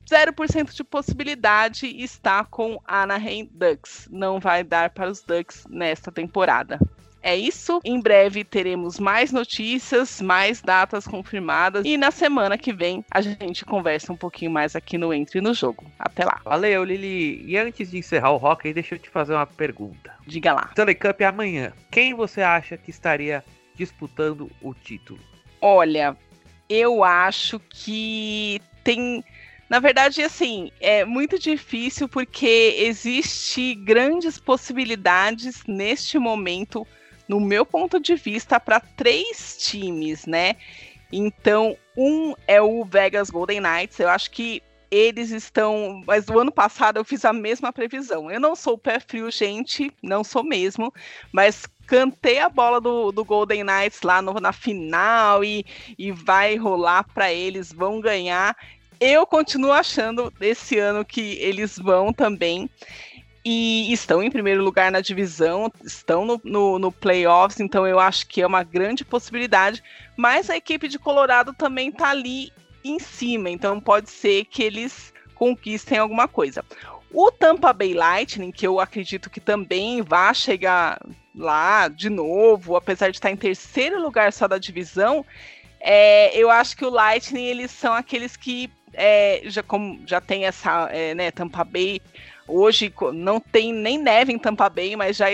0% 0.09 0.73
de 0.73 0.83
possibilidade 0.83 1.87
está 2.03 2.43
com 2.43 2.81
Anaheim 2.85 3.49
Ducks. 3.51 4.07
Não 4.11 4.39
vai 4.39 4.63
dar 4.63 4.89
para 4.89 5.09
os 5.09 5.21
Ducks 5.21 5.65
nesta 5.69 6.11
temporada. 6.11 6.79
É 7.21 7.35
isso. 7.35 7.79
Em 7.85 7.99
breve 7.99 8.43
teremos 8.43 8.99
mais 8.99 9.31
notícias, 9.31 10.21
mais 10.21 10.61
datas 10.61 11.05
confirmadas. 11.05 11.85
E 11.85 11.97
na 11.97 12.11
semana 12.11 12.57
que 12.57 12.73
vem 12.73 13.05
a 13.11 13.21
gente 13.21 13.63
conversa 13.63 14.11
um 14.11 14.17
pouquinho 14.17 14.51
mais 14.51 14.75
aqui 14.75 14.97
no 14.97 15.13
Entre 15.13 15.39
no 15.39 15.53
Jogo. 15.53 15.85
Até 15.99 16.25
lá. 16.25 16.41
Valeu, 16.43 16.83
Lili. 16.83 17.43
E 17.45 17.57
antes 17.57 17.91
de 17.91 17.97
encerrar 17.97 18.31
o 18.31 18.43
hockey, 18.43 18.73
deixa 18.73 18.95
eu 18.95 18.99
te 18.99 19.09
fazer 19.09 19.33
uma 19.33 19.45
pergunta. 19.45 20.13
Diga 20.25 20.53
lá. 20.53 20.67
Stanley 20.69 20.95
Cup 20.95 21.21
é 21.21 21.25
amanhã. 21.25 21.73
Quem 21.91 22.13
você 22.13 22.41
acha 22.41 22.77
que 22.77 22.89
estaria 22.89 23.43
disputando 23.75 24.49
o 24.61 24.73
título? 24.73 25.19
Olha, 25.61 26.17
eu 26.67 27.03
acho 27.03 27.59
que 27.69 28.61
tem. 28.83 29.23
Na 29.69 29.79
verdade, 29.79 30.21
assim, 30.21 30.71
é 30.81 31.05
muito 31.05 31.39
difícil 31.39 32.09
porque 32.09 32.75
existe 32.79 33.75
grandes 33.75 34.37
possibilidades 34.37 35.63
neste 35.65 36.17
momento 36.19 36.85
no 37.31 37.39
meu 37.39 37.65
ponto 37.65 37.97
de 37.97 38.13
vista, 38.15 38.59
para 38.59 38.81
três 38.81 39.55
times, 39.57 40.25
né? 40.25 40.57
Então, 41.09 41.77
um 41.95 42.33
é 42.45 42.61
o 42.61 42.83
Vegas 42.83 43.29
Golden 43.29 43.61
Knights. 43.61 43.97
Eu 44.01 44.09
acho 44.09 44.29
que 44.31 44.61
eles 44.91 45.31
estão. 45.31 46.03
Mas 46.05 46.25
do 46.25 46.37
ano 46.37 46.51
passado 46.51 46.97
eu 46.97 47.05
fiz 47.05 47.23
a 47.23 47.31
mesma 47.31 47.71
previsão. 47.71 48.29
Eu 48.29 48.37
não 48.37 48.53
sou 48.53 48.77
pé 48.77 48.99
frio, 48.99 49.31
gente, 49.31 49.89
não 50.03 50.25
sou 50.25 50.43
mesmo, 50.43 50.93
mas 51.31 51.65
cantei 51.87 52.39
a 52.39 52.49
bola 52.49 52.81
do, 52.81 53.13
do 53.13 53.23
Golden 53.23 53.63
Knights 53.63 54.01
lá 54.01 54.21
no, 54.21 54.33
na 54.33 54.51
final 54.51 55.41
e, 55.41 55.65
e 55.97 56.11
vai 56.11 56.57
rolar 56.57 57.05
para 57.13 57.31
eles, 57.31 57.71
vão 57.71 58.01
ganhar. 58.01 58.57
Eu 58.99 59.25
continuo 59.25 59.71
achando 59.71 60.33
esse 60.41 60.77
ano 60.77 61.05
que 61.05 61.37
eles 61.39 61.77
vão 61.77 62.11
também 62.11 62.69
e 63.43 63.91
estão 63.91 64.21
em 64.21 64.29
primeiro 64.29 64.63
lugar 64.63 64.91
na 64.91 65.01
divisão, 65.01 65.71
estão 65.83 66.25
no, 66.25 66.41
no, 66.43 66.79
no, 66.79 66.91
playoffs, 66.91 67.59
então 67.59 67.87
eu 67.87 67.99
acho 67.99 68.27
que 68.27 68.41
é 68.41 68.47
uma 68.47 68.63
grande 68.63 69.03
possibilidade. 69.03 69.83
Mas 70.15 70.49
a 70.49 70.57
equipe 70.57 70.87
de 70.87 70.99
Colorado 70.99 71.53
também 71.53 71.89
está 71.89 72.09
ali 72.09 72.51
em 72.83 72.99
cima, 72.99 73.49
então 73.49 73.79
pode 73.79 74.09
ser 74.09 74.45
que 74.45 74.61
eles 74.61 75.13
conquistem 75.33 75.97
alguma 75.97 76.27
coisa. 76.27 76.63
O 77.11 77.31
Tampa 77.31 77.73
Bay 77.73 77.93
Lightning, 77.93 78.51
que 78.51 78.65
eu 78.65 78.79
acredito 78.79 79.29
que 79.29 79.39
também 79.39 80.01
vai 80.01 80.33
chegar 80.35 80.99
lá 81.35 81.87
de 81.87 82.09
novo, 82.09 82.75
apesar 82.75 83.09
de 83.09 83.17
estar 83.17 83.31
em 83.31 83.35
terceiro 83.35 84.01
lugar 84.01 84.31
só 84.31 84.47
da 84.47 84.57
divisão, 84.57 85.25
é, 85.79 86.37
eu 86.37 86.49
acho 86.49 86.77
que 86.77 86.85
o 86.85 86.89
Lightning 86.89 87.45
eles 87.45 87.71
são 87.71 87.93
aqueles 87.93 88.37
que 88.37 88.69
é, 88.93 89.41
já, 89.45 89.63
como, 89.63 89.99
já 90.05 90.21
tem 90.21 90.45
essa 90.45 90.89
é, 90.91 91.15
né, 91.15 91.31
Tampa 91.31 91.63
Bay 91.63 92.01
Hoje 92.47 92.93
não 93.13 93.39
tem 93.39 93.73
nem 93.73 93.97
neve 93.97 94.33
em 94.33 94.39
Tampa 94.39 94.69
Bay, 94.69 94.95
mas 94.95 95.17
já 95.17 95.27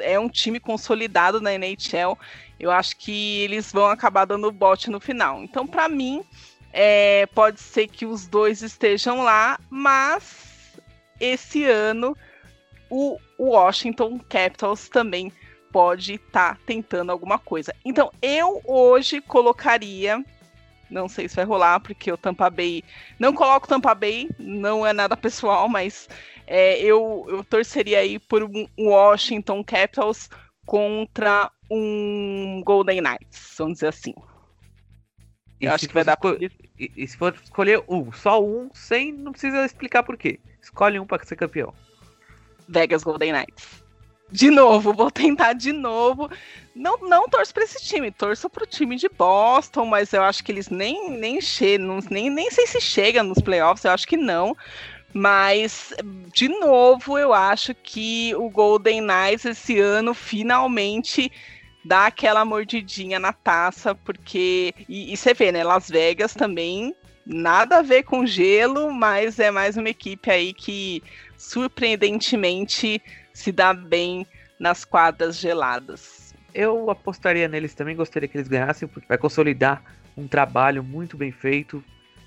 é 0.00 0.18
um 0.18 0.28
time 0.28 0.60
consolidado 0.60 1.40
na 1.40 1.52
NHL. 1.54 2.18
Eu 2.58 2.70
acho 2.70 2.96
que 2.96 3.40
eles 3.42 3.72
vão 3.72 3.86
acabar 3.86 4.24
dando 4.24 4.50
bote 4.50 4.90
no 4.90 5.00
final. 5.00 5.42
Então, 5.42 5.66
para 5.66 5.88
mim, 5.88 6.22
é, 6.72 7.26
pode 7.34 7.60
ser 7.60 7.88
que 7.88 8.06
os 8.06 8.26
dois 8.26 8.62
estejam 8.62 9.22
lá, 9.22 9.58
mas 9.68 10.76
esse 11.20 11.64
ano 11.64 12.16
o 12.88 13.18
Washington 13.38 14.18
Capitals 14.28 14.88
também 14.88 15.32
pode 15.72 16.14
estar 16.14 16.54
tá 16.54 16.60
tentando 16.64 17.10
alguma 17.10 17.38
coisa. 17.38 17.74
Então, 17.84 18.10
eu 18.22 18.62
hoje 18.64 19.20
colocaria 19.20 20.24
não 20.90 21.08
sei 21.08 21.28
se 21.28 21.36
vai 21.36 21.44
rolar, 21.44 21.80
porque 21.80 22.10
o 22.10 22.16
Tampa 22.16 22.48
Bay. 22.48 22.82
Não 23.18 23.32
coloco 23.32 23.68
Tampa 23.68 23.94
Bay, 23.94 24.28
não 24.38 24.86
é 24.86 24.92
nada 24.92 25.16
pessoal, 25.16 25.68
mas 25.68 26.08
é, 26.46 26.80
eu, 26.80 27.26
eu 27.28 27.44
torceria 27.44 27.98
aí 27.98 28.18
por 28.18 28.42
um 28.42 28.66
Washington 28.78 29.64
Capitals 29.64 30.28
contra 30.64 31.50
um 31.70 32.62
Golden 32.64 33.00
Knights, 33.00 33.54
vamos 33.58 33.74
dizer 33.74 33.88
assim. 33.88 34.14
Eu 35.60 35.72
acho 35.72 35.88
que 35.88 35.94
vai 35.94 36.04
dar 36.04 36.16
por... 36.16 36.40
e, 36.40 36.50
e, 36.78 37.08
se 37.08 37.16
for 37.16 37.34
escolher 37.42 37.82
um, 37.88 38.12
só 38.12 38.42
um, 38.42 38.68
sem, 38.74 39.12
não 39.12 39.32
precisa 39.32 39.64
explicar 39.64 40.02
por 40.02 40.16
quê. 40.16 40.38
Escolhe 40.60 41.00
um 41.00 41.06
para 41.06 41.24
ser 41.24 41.36
campeão. 41.36 41.72
Vegas 42.68 43.02
Golden 43.02 43.32
Knights. 43.32 43.86
De 44.30 44.50
novo, 44.50 44.92
vou 44.92 45.10
tentar 45.10 45.52
de 45.52 45.72
novo. 45.72 46.28
Não, 46.74 46.98
não 46.98 47.28
torço 47.28 47.54
para 47.54 47.62
esse 47.62 47.82
time, 47.84 48.10
torço 48.10 48.50
para 48.50 48.64
o 48.64 48.66
time 48.66 48.96
de 48.96 49.08
Boston, 49.08 49.86
mas 49.86 50.12
eu 50.12 50.22
acho 50.22 50.42
que 50.42 50.50
eles 50.50 50.68
nem 50.68 51.10
nem 51.10 51.40
chegam, 51.40 52.00
nem, 52.10 52.28
nem 52.28 52.50
sei 52.50 52.66
se 52.66 52.80
chega 52.80 53.22
nos 53.22 53.38
playoffs, 53.38 53.84
eu 53.84 53.92
acho 53.92 54.06
que 54.06 54.16
não. 54.16 54.56
Mas, 55.18 55.94
de 56.30 56.46
novo, 56.46 57.16
eu 57.16 57.32
acho 57.32 57.74
que 57.74 58.34
o 58.34 58.50
Golden 58.50 59.00
Knights 59.00 59.46
esse 59.46 59.80
ano 59.80 60.12
finalmente 60.12 61.32
dá 61.82 62.04
aquela 62.04 62.44
mordidinha 62.44 63.18
na 63.18 63.32
taça, 63.32 63.94
porque. 63.94 64.74
E, 64.86 65.14
e 65.14 65.16
você 65.16 65.32
vê, 65.32 65.50
né? 65.50 65.64
Las 65.64 65.88
Vegas 65.88 66.34
também 66.34 66.94
nada 67.24 67.78
a 67.78 67.82
ver 67.82 68.02
com 68.02 68.26
gelo, 68.26 68.92
mas 68.92 69.38
é 69.38 69.50
mais 69.50 69.78
uma 69.78 69.88
equipe 69.88 70.30
aí 70.30 70.52
que 70.52 71.02
surpreendentemente 71.38 73.00
se 73.32 73.50
dá 73.50 73.72
bem 73.72 74.26
nas 74.60 74.84
quadras 74.84 75.38
geladas. 75.38 76.34
Eu 76.52 76.90
apostaria 76.90 77.48
neles 77.48 77.72
também, 77.72 77.96
gostaria 77.96 78.28
que 78.28 78.36
eles 78.36 78.48
ganhassem, 78.48 78.86
porque 78.86 79.08
vai 79.08 79.16
consolidar 79.16 79.82
um 80.14 80.28
trabalho 80.28 80.84
muito 80.84 81.16
bem 81.16 81.32
feito, 81.32 81.82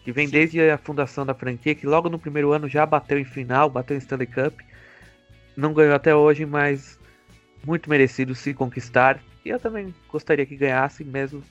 que 0.09 0.11
vem 0.11 0.25
Sim. 0.25 0.31
desde 0.31 0.69
a 0.71 0.77
fundação 0.77 1.23
da 1.23 1.35
franquia, 1.35 1.75
que 1.75 1.85
logo 1.85 2.09
no 2.09 2.17
primeiro 2.17 2.51
ano 2.51 2.67
já 2.67 2.83
bateu 2.83 3.19
em 3.19 3.23
final, 3.23 3.69
bateu 3.69 3.95
em 3.95 3.99
Stanley 3.99 4.25
Cup. 4.25 4.59
Não 5.55 5.71
ganhou 5.71 5.93
até 5.93 6.15
hoje, 6.15 6.47
mas 6.47 6.99
muito 7.63 7.87
merecido 7.87 8.33
se 8.33 8.53
conquistar. 8.53 9.19
E 9.45 9.49
eu 9.49 9.59
também 9.59 9.93
gostaria 10.11 10.47
que 10.47 10.55
ganhasse, 10.55 11.03
mesmo 11.03 11.43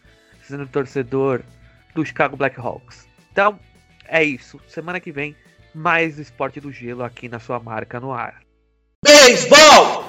sendo 0.43 0.67
torcedor 0.67 1.43
do 1.95 2.05
Chicago 2.05 2.37
Blackhawks. 2.37 3.07
Então, 3.31 3.61
é 4.07 4.25
isso. 4.25 4.61
Semana 4.67 4.99
que 4.99 5.12
vem, 5.12 5.37
mais 5.73 6.19
esporte 6.19 6.61
do 6.61 6.73
gelo 6.73 7.05
aqui 7.05 7.29
na 7.29 7.38
sua 7.38 7.61
marca 7.61 8.00
no 8.00 8.12
ar. 8.12 8.43
Beisebol! 9.05 10.08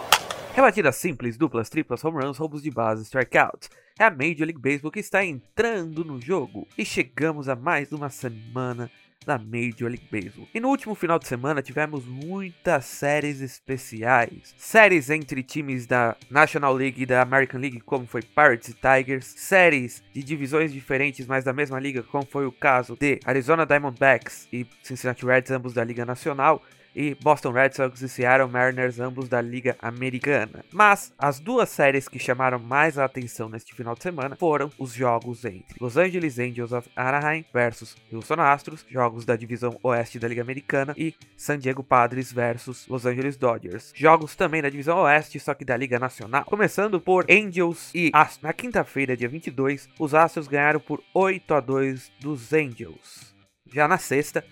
Rebatidas 0.53 0.95
simples, 0.95 1.37
duplas, 1.37 1.69
triplas, 1.69 2.03
home 2.03 2.23
runs, 2.23 2.37
roubos 2.37 2.61
de 2.61 2.71
base, 2.71 3.05
strikeouts. 3.05 3.69
É 3.97 4.03
a 4.05 4.09
Major 4.09 4.45
League 4.45 4.59
Baseball 4.59 4.91
que 4.91 4.99
está 4.99 5.23
entrando 5.23 6.03
no 6.03 6.19
jogo. 6.19 6.67
E 6.77 6.83
chegamos 6.83 7.47
a 7.47 7.55
mais 7.55 7.91
uma 7.91 8.09
semana 8.09 8.89
da 9.25 9.37
Major 9.37 9.89
League 9.89 10.07
Baseball. 10.11 10.47
E 10.53 10.59
no 10.59 10.69
último 10.69 10.95
final 10.95 11.19
de 11.19 11.27
semana 11.27 11.61
tivemos 11.61 12.05
muitas 12.05 12.85
séries 12.85 13.41
especiais. 13.41 14.55
Séries 14.57 15.09
entre 15.09 15.43
times 15.43 15.85
da 15.85 16.15
National 16.29 16.73
League 16.73 17.03
e 17.03 17.05
da 17.05 17.21
American 17.21 17.59
League, 17.59 17.81
como 17.81 18.07
foi 18.07 18.21
Pirates 18.21 18.69
e 18.69 18.73
Tigers. 18.73 19.25
Séries 19.25 20.03
de 20.13 20.23
divisões 20.23 20.73
diferentes, 20.73 21.27
mas 21.27 21.43
da 21.43 21.53
mesma 21.53 21.79
liga, 21.79 22.01
como 22.03 22.25
foi 22.25 22.45
o 22.45 22.51
caso 22.51 22.97
de 22.99 23.19
Arizona 23.23 23.65
Diamondbacks 23.65 24.47
e 24.51 24.65
Cincinnati 24.81 25.25
Reds, 25.25 25.51
ambos 25.51 25.73
da 25.73 25.83
Liga 25.83 26.05
Nacional 26.05 26.61
e 26.95 27.15
Boston 27.15 27.51
Red 27.51 27.71
Sox 27.73 28.01
e 28.01 28.09
Seattle 28.09 28.49
Mariners, 28.49 28.99
ambos 28.99 29.29
da 29.29 29.41
Liga 29.41 29.75
Americana. 29.81 30.63
Mas 30.71 31.13
as 31.17 31.39
duas 31.39 31.69
séries 31.69 32.07
que 32.07 32.19
chamaram 32.19 32.59
mais 32.59 32.97
a 32.97 33.05
atenção 33.05 33.49
neste 33.49 33.73
final 33.73 33.95
de 33.95 34.03
semana 34.03 34.35
foram 34.35 34.71
os 34.77 34.93
jogos 34.93 35.45
entre 35.45 35.75
Los 35.79 35.97
Angeles 35.97 36.39
Angels 36.39 36.71
of 36.71 36.89
Anaheim 36.95 37.45
versus 37.53 37.95
Houston 38.11 38.41
Astros, 38.41 38.85
jogos 38.89 39.25
da 39.25 39.35
divisão 39.35 39.79
oeste 39.83 40.19
da 40.19 40.27
Liga 40.27 40.41
Americana, 40.41 40.93
e 40.97 41.13
San 41.37 41.59
Diego 41.59 41.83
Padres 41.83 42.31
versus 42.31 42.87
Los 42.87 43.05
Angeles 43.05 43.37
Dodgers, 43.37 43.91
jogos 43.95 44.35
também 44.35 44.61
da 44.61 44.69
divisão 44.69 44.97
oeste, 44.99 45.39
só 45.39 45.53
que 45.53 45.65
da 45.65 45.77
Liga 45.77 45.99
Nacional. 45.99 46.45
Começando 46.45 46.99
por 46.99 47.25
Angels 47.29 47.91
e 47.93 48.09
Astros. 48.13 48.43
Na 48.43 48.53
quinta-feira, 48.53 49.15
dia 49.15 49.29
22, 49.29 49.89
os 49.99 50.13
Astros 50.13 50.47
ganharam 50.47 50.79
por 50.79 51.01
8 51.13 51.53
a 51.53 51.59
2 51.59 52.11
dos 52.19 52.53
Angels. 52.53 53.33
Já 53.71 53.87
na 53.87 53.97
sexta, 53.97 54.43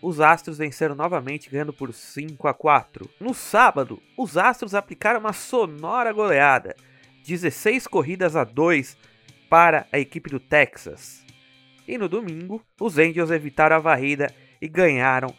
os 0.00 0.20
Astros 0.20 0.58
venceram 0.58 0.94
novamente, 0.94 1.50
ganhando 1.50 1.72
por 1.72 1.92
5 1.92 2.46
a 2.46 2.54
4. 2.54 3.08
No 3.20 3.34
sábado, 3.34 4.00
os 4.16 4.36
Astros 4.36 4.74
aplicaram 4.74 5.20
uma 5.20 5.32
sonora 5.32 6.12
goleada, 6.12 6.76
16 7.24 7.86
corridas 7.86 8.36
a 8.36 8.44
2 8.44 8.96
para 9.48 9.86
a 9.92 9.98
equipe 9.98 10.30
do 10.30 10.38
Texas. 10.38 11.24
E 11.86 11.96
no 11.96 12.08
domingo, 12.08 12.62
os 12.80 12.98
Angels 12.98 13.30
evitaram 13.30 13.76
a 13.76 13.80
varrida 13.80 14.32
e 14.60 14.68
ganharam 14.68 15.34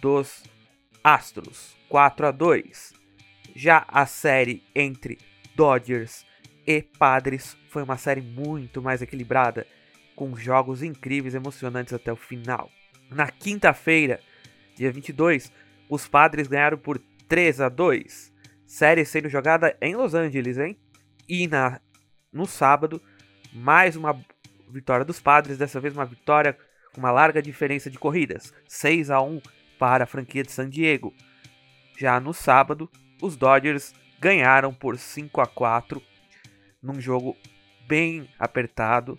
dos 0.00 0.42
Astros, 1.02 1.76
4 1.88 2.26
a 2.26 2.30
2. 2.30 2.92
Já 3.54 3.84
a 3.88 4.06
série 4.06 4.62
entre 4.74 5.18
Dodgers 5.54 6.24
e 6.66 6.82
Padres 6.82 7.56
foi 7.68 7.82
uma 7.82 7.96
série 7.96 8.20
muito 8.20 8.82
mais 8.82 9.02
equilibrada, 9.02 9.66
com 10.14 10.36
jogos 10.36 10.82
incríveis 10.82 11.34
e 11.34 11.36
emocionantes 11.36 11.92
até 11.92 12.12
o 12.12 12.16
final. 12.16 12.70
Na 13.14 13.30
quinta-feira, 13.30 14.20
dia 14.74 14.90
22, 14.90 15.52
os 15.88 16.08
Padres 16.08 16.48
ganharam 16.48 16.78
por 16.78 16.98
3 17.28 17.60
a 17.60 17.68
2. 17.68 18.32
Série 18.66 19.04
sendo 19.04 19.28
jogada 19.28 19.76
em 19.80 19.94
Los 19.94 20.14
Angeles, 20.14 20.56
hein? 20.56 20.78
E 21.28 21.46
na, 21.46 21.80
no 22.32 22.46
sábado, 22.46 23.02
mais 23.52 23.96
uma 23.96 24.18
vitória 24.70 25.04
dos 25.04 25.20
Padres, 25.20 25.58
dessa 25.58 25.78
vez 25.78 25.94
uma 25.94 26.06
vitória 26.06 26.56
com 26.92 27.00
uma 27.00 27.10
larga 27.10 27.42
diferença 27.42 27.90
de 27.90 27.98
corridas, 27.98 28.52
6 28.66 29.10
a 29.10 29.20
1 29.20 29.40
para 29.78 30.04
a 30.04 30.06
franquia 30.06 30.42
de 30.42 30.52
San 30.52 30.70
Diego. 30.70 31.12
Já 31.98 32.18
no 32.18 32.32
sábado, 32.32 32.90
os 33.20 33.36
Dodgers 33.36 33.94
ganharam 34.18 34.72
por 34.72 34.98
5 34.98 35.40
a 35.40 35.46
4 35.46 36.02
num 36.82 37.00
jogo 37.00 37.36
bem 37.86 38.28
apertado. 38.38 39.18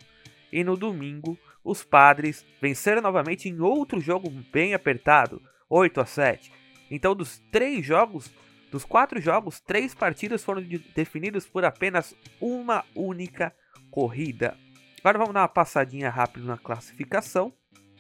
E 0.52 0.64
no 0.64 0.76
domingo, 0.76 1.38
os 1.64 1.84
Padres 1.84 2.46
venceram 2.62 3.02
novamente 3.02 3.48
em 3.48 3.60
outro 3.60 4.00
jogo 4.00 4.30
bem 4.52 4.74
apertado, 4.74 5.42
8 5.70 6.02
a 6.02 6.06
7. 6.06 6.52
Então, 6.92 7.16
dos 7.16 7.40
três 7.52 7.86
jogos, 7.86 8.32
dos 8.70 8.84
quatro 8.84 9.22
jogos, 9.22 9.60
três 9.60 9.94
partidas 9.94 10.44
foram 10.44 10.64
definidas 10.96 11.48
por 11.48 11.64
apenas 11.64 12.16
uma 12.42 12.84
única 12.96 13.54
corrida. 13.90 14.58
Agora 15.00 15.18
vamos 15.18 15.34
dar 15.34 15.42
uma 15.42 15.48
passadinha 15.48 16.10
rápida 16.10 16.46
na 16.46 16.58
classificação. 16.58 17.54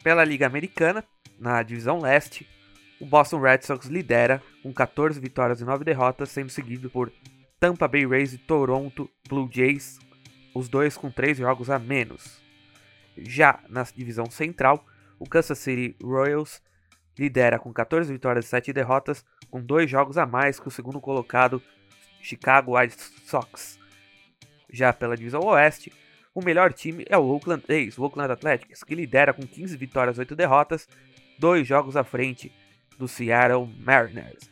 Pela 0.03 0.25
Liga 0.25 0.45
Americana, 0.45 1.03
na 1.39 1.63
divisão 1.63 1.99
leste, 1.99 2.47
o 2.99 3.05
Boston 3.05 3.39
Red 3.39 3.61
Sox 3.61 3.87
lidera 3.87 4.43
com 4.61 4.73
14 4.73 5.19
vitórias 5.19 5.61
e 5.61 5.65
9 5.65 5.85
derrotas, 5.85 6.29
sendo 6.29 6.49
seguido 6.49 6.89
por 6.89 7.11
Tampa 7.59 7.87
Bay 7.87 8.05
Rays 8.05 8.33
e 8.33 8.37
Toronto 8.37 9.09
Blue 9.27 9.49
Jays, 9.51 9.97
os 10.53 10.67
dois 10.67 10.97
com 10.97 11.09
3 11.09 11.37
jogos 11.37 11.69
a 11.69 11.79
menos. 11.79 12.42
Já 13.17 13.59
na 13.69 13.83
divisão 13.83 14.29
central, 14.29 14.85
o 15.19 15.27
Kansas 15.27 15.59
City 15.59 15.95
Royals 16.03 16.61
lidera 17.17 17.59
com 17.59 17.71
14 17.71 18.11
vitórias 18.11 18.45
e 18.45 18.49
7 18.49 18.73
derrotas, 18.73 19.23
com 19.49 19.61
dois 19.61 19.89
jogos 19.89 20.17
a 20.17 20.25
mais 20.25 20.59
que 20.59 20.67
o 20.67 20.71
segundo 20.71 20.99
colocado 20.99 21.61
Chicago 22.21 22.77
White 22.77 22.97
Sox. 23.25 23.79
Já 24.71 24.91
pela 24.91 25.15
divisão 25.15 25.41
oeste, 25.41 25.93
o 26.33 26.43
melhor 26.43 26.73
time 26.73 27.05
é 27.07 27.17
o 27.17 27.25
Oakland 27.25 27.63
A's, 27.69 27.97
o 27.97 28.03
Oakland 28.03 28.31
Athletics, 28.31 28.83
que 28.83 28.95
lidera 28.95 29.33
com 29.33 29.45
15 29.45 29.77
vitórias 29.77 30.17
e 30.17 30.21
8 30.21 30.35
derrotas, 30.35 30.87
dois 31.37 31.67
jogos 31.67 31.95
à 31.95 32.03
frente 32.03 32.51
do 32.97 33.07
Seattle 33.07 33.67
Mariners. 33.79 34.49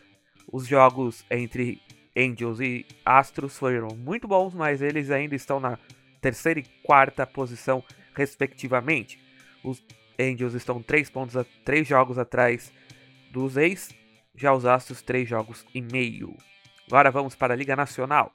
Os 0.52 0.67
jogos 0.67 1.26
entre 1.32 1.82
Angels 2.15 2.60
e 2.60 2.86
Astros 3.06 3.58
foram 3.58 3.95
muito 3.95 4.28
bons, 4.28 4.54
mas 4.54 4.82
eles 4.82 5.10
ainda 5.10 5.34
estão 5.34 5.60
na 5.60 5.80
terceira 6.19 6.60
e 6.60 6.63
quarta 6.84 7.26
posição 7.26 7.84
respectivamente. 8.13 9.19
Os 9.63 9.84
Angels 10.19 10.54
estão 10.54 10.82
3 10.82 11.10
pontos 11.10 11.38
a 11.38 11.45
3 11.65 11.88
jogos 11.88 12.17
atrás 12.17 12.71
dos 13.32 13.58
ex, 13.58 13.89
já 14.36 14.54
os 14.54 14.65
Astros 14.65 15.02
3 15.02 15.28
jogos 15.28 15.65
e 15.74 15.82
meio. 15.82 16.36
Agora 16.88 17.12
vamos 17.12 17.36
para 17.36 17.54
a 17.54 17.58
Liga 17.58 17.76
Nacional, 17.76 18.34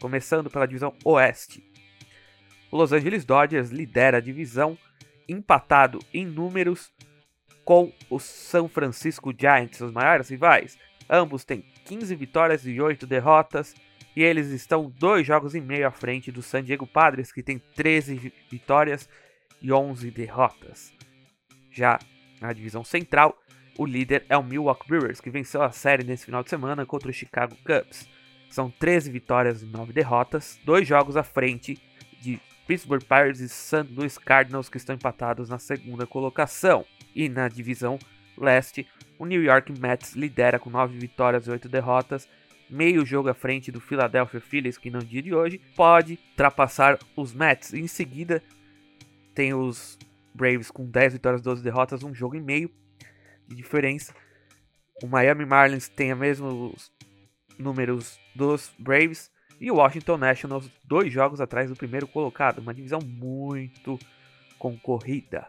começando 0.00 0.50
pela 0.50 0.66
divisão 0.66 0.94
Oeste. 1.04 1.62
O 2.70 2.76
Los 2.76 2.92
Angeles 2.92 3.24
Dodgers 3.24 3.70
lidera 3.70 4.16
a 4.16 4.20
divisão, 4.20 4.76
empatado 5.28 5.98
em 6.12 6.26
números 6.26 6.92
com 7.64 7.92
o 8.10 8.18
São 8.18 8.68
Francisco 8.68 9.32
Giants, 9.38 9.80
os 9.80 9.92
maiores 9.92 10.28
rivais. 10.28 10.78
Ambos 11.08 11.44
têm 11.44 11.64
15 11.84 12.14
vitórias 12.16 12.66
e 12.66 12.80
8 12.80 13.06
derrotas, 13.06 13.74
e 14.14 14.22
eles 14.22 14.48
estão 14.48 14.90
dois 14.98 15.26
jogos 15.26 15.54
e 15.54 15.60
meio 15.60 15.86
à 15.86 15.90
frente 15.90 16.30
do 16.30 16.42
San 16.42 16.62
Diego 16.62 16.86
Padres, 16.86 17.32
que 17.32 17.42
tem 17.42 17.58
13 17.74 18.32
vitórias 18.50 19.08
e 19.60 19.72
11 19.72 20.10
derrotas. 20.10 20.92
Já 21.70 21.98
na 22.40 22.52
divisão 22.52 22.84
central, 22.84 23.38
o 23.78 23.86
líder 23.86 24.24
é 24.28 24.36
o 24.36 24.42
Milwaukee 24.42 24.86
Brewers, 24.86 25.20
que 25.20 25.30
venceu 25.30 25.62
a 25.62 25.70
série 25.70 26.04
nesse 26.04 26.26
final 26.26 26.42
de 26.42 26.50
semana 26.50 26.84
contra 26.84 27.08
o 27.08 27.14
Chicago 27.14 27.56
Cubs. 27.64 28.08
São 28.50 28.70
13 28.70 29.10
vitórias 29.10 29.62
e 29.62 29.66
9 29.66 29.92
derrotas, 29.92 30.60
dois 30.64 30.86
jogos 30.86 31.16
à 31.16 31.22
frente 31.22 31.80
de 32.20 32.38
Pittsburgh 32.66 33.02
Pirates 33.02 33.40
e 33.40 33.48
St. 33.48 33.88
Louis 33.94 34.18
Cardinals, 34.18 34.68
que 34.68 34.76
estão 34.76 34.94
empatados 34.94 35.48
na 35.48 35.58
segunda 35.58 36.06
colocação. 36.06 36.84
E 37.14 37.28
na 37.28 37.48
divisão 37.48 37.98
leste, 38.36 38.86
o 39.18 39.24
New 39.24 39.42
York 39.42 39.72
Mets 39.80 40.14
lidera 40.14 40.58
com 40.58 40.68
9 40.68 40.98
vitórias 40.98 41.46
e 41.46 41.50
8 41.50 41.68
derrotas, 41.68 42.28
meio 42.72 43.04
jogo 43.04 43.28
à 43.28 43.34
frente 43.34 43.70
do 43.70 43.80
Philadelphia 43.80 44.40
Phillies, 44.40 44.78
que 44.78 44.90
no 44.90 45.00
dia 45.00 45.22
de 45.22 45.34
hoje 45.34 45.60
pode 45.76 46.18
ultrapassar 46.30 46.98
os 47.14 47.34
Mets. 47.34 47.74
Em 47.74 47.86
seguida, 47.86 48.42
tem 49.34 49.52
os 49.52 49.98
Braves 50.34 50.70
com 50.70 50.86
10 50.86 51.12
vitórias 51.12 51.42
e 51.42 51.44
12 51.44 51.62
derrotas, 51.62 52.02
um 52.02 52.14
jogo 52.14 52.34
e 52.34 52.40
meio 52.40 52.70
de 53.46 53.54
diferença. 53.54 54.14
O 55.02 55.06
Miami 55.06 55.44
Marlins 55.44 55.88
tem 55.88 56.10
a 56.10 56.16
mesma 56.16 56.48
números 57.58 58.18
dos 58.34 58.72
Braves 58.78 59.30
e 59.60 59.70
o 59.70 59.76
Washington 59.76 60.16
Nationals, 60.16 60.70
dois 60.84 61.12
jogos 61.12 61.40
atrás 61.40 61.68
do 61.68 61.76
primeiro 61.76 62.06
colocado, 62.06 62.58
uma 62.58 62.72
divisão 62.72 63.00
muito 63.00 63.98
concorrida. 64.58 65.46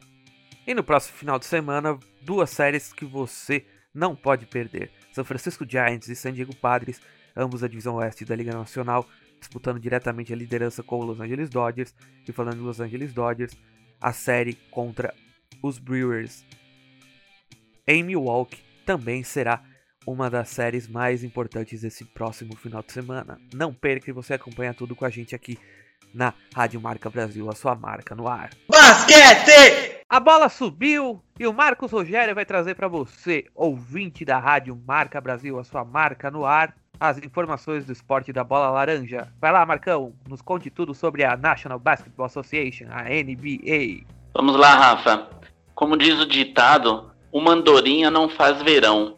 E 0.67 0.73
no 0.73 0.83
próximo 0.83 1.17
final 1.17 1.39
de 1.39 1.45
semana, 1.45 1.97
duas 2.21 2.49
séries 2.49 2.91
que 2.91 3.05
você 3.05 3.65
não 3.93 4.15
pode 4.15 4.45
perder: 4.45 4.91
São 5.13 5.23
Francisco 5.23 5.65
Giants 5.67 6.09
e 6.09 6.15
San 6.15 6.33
Diego 6.33 6.55
Padres, 6.55 6.99
ambos 7.35 7.61
da 7.61 7.67
divisão 7.67 7.95
oeste 7.95 8.25
da 8.25 8.35
Liga 8.35 8.51
Nacional, 8.51 9.07
disputando 9.39 9.79
diretamente 9.79 10.33
a 10.33 10.35
liderança 10.35 10.81
com 10.83 10.99
os 10.99 11.05
Los 11.05 11.21
Angeles 11.21 11.49
Dodgers. 11.49 11.93
E 12.27 12.31
falando 12.31 12.57
em 12.57 12.63
Los 12.65 12.79
Angeles 12.79 13.13
Dodgers, 13.13 13.55
a 14.01 14.11
série 14.11 14.55
contra 14.71 15.13
os 15.61 15.77
Brewers 15.77 16.43
em 17.87 18.03
Milwaukee 18.03 18.63
também 18.85 19.23
será 19.23 19.61
uma 20.05 20.29
das 20.29 20.49
séries 20.49 20.87
mais 20.87 21.23
importantes 21.23 21.81
desse 21.81 22.05
próximo 22.05 22.55
final 22.55 22.81
de 22.81 22.91
semana. 22.91 23.39
Não 23.53 23.73
perca 23.73 24.09
e 24.09 24.13
você 24.13 24.33
acompanha 24.33 24.73
tudo 24.73 24.95
com 24.95 25.05
a 25.05 25.09
gente 25.09 25.35
aqui 25.35 25.57
na 26.13 26.33
Rádio 26.53 26.81
Marca 26.81 27.09
Brasil, 27.09 27.49
a 27.49 27.55
sua 27.55 27.75
marca 27.75 28.15
no 28.15 28.27
ar. 28.27 28.49
Basquete! 28.69 30.02
A 30.13 30.19
bola 30.19 30.47
subiu 30.47 31.23
e 31.39 31.47
o 31.47 31.51
Marcos 31.51 31.91
Rogério 31.91 32.35
vai 32.35 32.45
trazer 32.45 32.75
para 32.75 32.87
você, 32.87 33.45
ouvinte 33.55 34.23
da 34.23 34.37
Rádio 34.37 34.79
Marca 34.85 35.19
Brasil, 35.19 35.57
a 35.57 35.63
sua 35.63 35.83
marca 35.83 36.29
no 36.29 36.45
ar, 36.45 36.75
as 36.99 37.17
informações 37.17 37.83
do 37.83 37.91
esporte 37.91 38.31
da 38.31 38.43
bola 38.43 38.69
laranja. 38.69 39.33
Vai 39.41 39.51
lá, 39.51 39.65
Marcão, 39.65 40.13
nos 40.29 40.39
conte 40.39 40.69
tudo 40.69 40.93
sobre 40.93 41.23
a 41.23 41.35
National 41.35 41.79
Basketball 41.79 42.27
Association, 42.27 42.85
a 42.91 43.05
NBA. 43.05 44.05
Vamos 44.35 44.55
lá, 44.55 44.75
Rafa. 44.75 45.29
Como 45.73 45.97
diz 45.97 46.19
o 46.19 46.27
ditado, 46.27 47.09
uma 47.31 47.53
andorinha 47.53 48.11
não 48.11 48.29
faz 48.29 48.61
verão. 48.61 49.17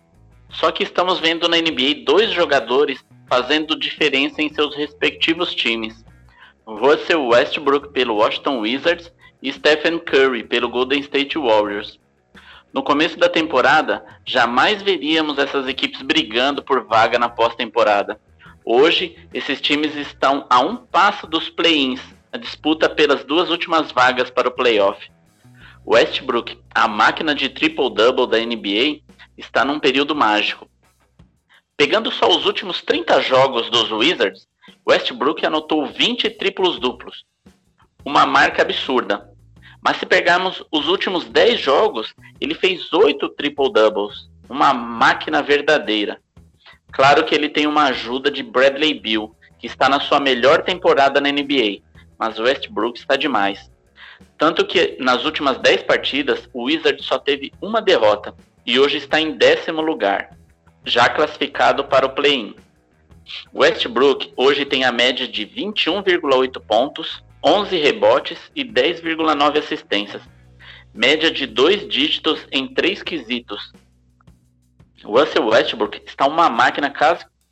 Só 0.49 0.71
que 0.71 0.83
estamos 0.83 1.19
vendo 1.19 1.49
na 1.49 1.57
NBA 1.57 2.05
dois 2.05 2.31
jogadores 2.31 3.03
fazendo 3.27 3.77
diferença 3.77 4.41
em 4.41 4.47
seus 4.47 4.73
respectivos 4.73 5.53
times. 5.53 6.05
Russell 6.65 7.27
Westbrook 7.27 7.89
pelo 7.89 8.15
Washington 8.15 8.59
Wizards 8.59 9.11
e 9.41 9.51
Stephen 9.51 9.99
Curry 9.99 10.43
pelo 10.43 10.69
Golden 10.69 10.99
State 11.01 11.37
Warriors. 11.37 11.99
No 12.73 12.83
começo 12.83 13.17
da 13.17 13.29
temporada, 13.29 14.05
jamais 14.25 14.81
veríamos 14.81 15.37
essas 15.37 15.67
equipes 15.67 16.01
brigando 16.01 16.61
por 16.61 16.83
vaga 16.85 17.17
na 17.17 17.29
pós-temporada. 17.29 18.19
Hoje, 18.65 19.15
esses 19.33 19.61
times 19.61 19.95
estão 19.95 20.45
a 20.49 20.59
um 20.59 20.75
passo 20.75 21.25
dos 21.27 21.49
play-ins, 21.49 22.01
a 22.33 22.37
disputa 22.37 22.89
pelas 22.89 23.23
duas 23.23 23.49
últimas 23.49 23.91
vagas 23.91 24.29
para 24.29 24.49
o 24.49 24.51
playoff. 24.51 25.09
Westbrook, 25.87 26.57
a 26.73 26.87
máquina 26.87 27.35
de 27.35 27.47
triple-double 27.47 28.27
da 28.27 28.39
NBA, 28.39 29.01
está 29.37 29.63
num 29.63 29.79
período 29.79 30.15
mágico. 30.15 30.67
Pegando 31.77 32.11
só 32.11 32.27
os 32.27 32.45
últimos 32.45 32.81
30 32.81 33.21
jogos 33.21 33.69
dos 33.69 33.91
Wizards, 33.91 34.47
Westbrook 34.87 35.45
anotou 35.45 35.85
20 35.85 36.29
triplos 36.31 36.79
duplos. 36.79 37.23
Uma 38.05 38.25
marca 38.25 38.61
absurda. 38.61 39.29
Mas 39.81 39.97
se 39.97 40.05
pegarmos 40.05 40.63
os 40.71 40.87
últimos 40.87 41.25
10 41.25 41.59
jogos, 41.59 42.13
ele 42.39 42.53
fez 42.53 42.93
8 42.93 43.27
triple-doubles. 43.29 44.29
Uma 44.47 44.73
máquina 44.73 45.41
verdadeira. 45.41 46.19
Claro 46.91 47.25
que 47.25 47.35
ele 47.35 47.49
tem 47.49 47.67
uma 47.67 47.85
ajuda 47.85 48.31
de 48.31 48.41
Bradley 48.41 48.93
Bill, 48.93 49.35
que 49.59 49.67
está 49.67 49.89
na 49.89 49.99
sua 49.99 50.19
melhor 50.19 50.63
temporada 50.63 51.19
na 51.19 51.31
NBA, 51.31 51.81
mas 52.17 52.39
Westbrook 52.39 52.97
está 52.97 53.15
demais. 53.15 53.69
Tanto 54.37 54.65
que 54.65 54.95
nas 54.99 55.25
últimas 55.25 55.57
10 55.57 55.83
partidas, 55.83 56.47
o 56.53 56.65
Wizard 56.65 57.01
só 57.03 57.17
teve 57.17 57.51
uma 57.61 57.81
derrota 57.81 58.33
e 58.65 58.79
hoje 58.79 58.97
está 58.97 59.19
em 59.19 59.31
décimo 59.31 59.81
lugar, 59.81 60.37
já 60.85 61.09
classificado 61.09 61.83
para 61.83 62.05
o 62.05 62.09
play-in. 62.09 62.55
Westbrook 63.53 64.31
hoje 64.37 64.65
tem 64.65 64.83
a 64.83 64.91
média 64.91 65.27
de 65.27 65.45
21,8 65.45 66.61
pontos, 66.61 67.23
11 67.47 67.77
rebotes 67.77 68.39
e 68.55 68.65
10,9 68.65 69.59
assistências, 69.59 70.23
média 70.91 71.29
de 71.29 71.45
dois 71.45 71.87
dígitos 71.87 72.39
em 72.51 72.73
três 72.73 73.03
quesitos. 73.03 73.71
Russell 75.03 75.45
Westbrook 75.49 76.01
está 76.07 76.25
uma 76.25 76.49
máquina 76.49 76.91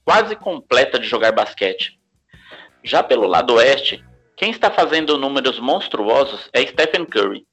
quase, 0.04 0.36
completa 0.36 0.98
de 0.98 1.08
jogar 1.08 1.32
basquete. 1.32 2.00
Já 2.84 3.04
pelo 3.04 3.28
lado 3.28 3.54
oeste, 3.54 4.04
quem 4.36 4.50
está 4.50 4.72
fazendo 4.72 5.16
números 5.16 5.60
monstruosos 5.60 6.50
é 6.52 6.66
Stephen 6.66 7.06
Curry. 7.06 7.46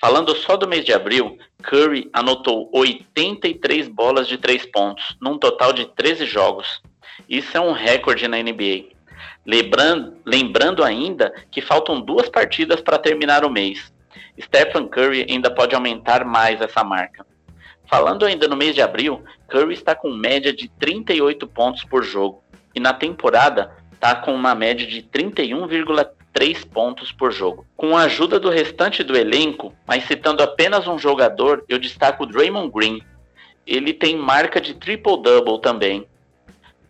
Falando 0.00 0.36
só 0.36 0.56
do 0.56 0.68
mês 0.68 0.84
de 0.84 0.92
abril, 0.92 1.36
Curry 1.64 2.08
anotou 2.12 2.70
83 2.72 3.88
bolas 3.88 4.28
de 4.28 4.38
3 4.38 4.66
pontos, 4.66 5.16
num 5.20 5.36
total 5.36 5.72
de 5.72 5.86
13 5.96 6.26
jogos. 6.26 6.80
Isso 7.28 7.56
é 7.56 7.60
um 7.60 7.72
recorde 7.72 8.28
na 8.28 8.40
NBA. 8.40 8.95
Lembrando, 9.46 10.16
lembrando 10.26 10.82
ainda 10.82 11.32
que 11.52 11.60
faltam 11.60 12.00
duas 12.00 12.28
partidas 12.28 12.80
para 12.80 12.98
terminar 12.98 13.44
o 13.44 13.50
mês. 13.50 13.92
Stephen 14.40 14.88
Curry 14.88 15.26
ainda 15.30 15.50
pode 15.50 15.74
aumentar 15.74 16.24
mais 16.24 16.60
essa 16.60 16.82
marca. 16.82 17.24
Falando 17.88 18.26
ainda 18.26 18.48
no 18.48 18.56
mês 18.56 18.74
de 18.74 18.82
abril, 18.82 19.22
Curry 19.48 19.74
está 19.74 19.94
com 19.94 20.10
média 20.10 20.52
de 20.52 20.68
38 20.68 21.46
pontos 21.46 21.84
por 21.84 22.02
jogo 22.02 22.42
e 22.74 22.80
na 22.80 22.92
temporada 22.92 23.72
está 23.92 24.16
com 24.16 24.34
uma 24.34 24.54
média 24.54 24.84
de 24.84 25.00
31,3 25.02 26.66
pontos 26.68 27.12
por 27.12 27.32
jogo. 27.32 27.64
Com 27.76 27.96
a 27.96 28.02
ajuda 28.02 28.40
do 28.40 28.50
restante 28.50 29.04
do 29.04 29.16
elenco, 29.16 29.72
mas 29.86 30.04
citando 30.04 30.42
apenas 30.42 30.88
um 30.88 30.98
jogador, 30.98 31.64
eu 31.68 31.78
destaco 31.78 32.24
o 32.24 32.26
Draymond 32.26 32.72
Green. 32.72 33.00
Ele 33.64 33.92
tem 33.92 34.16
marca 34.16 34.60
de 34.60 34.74
triple-double 34.74 35.60
também. 35.60 36.04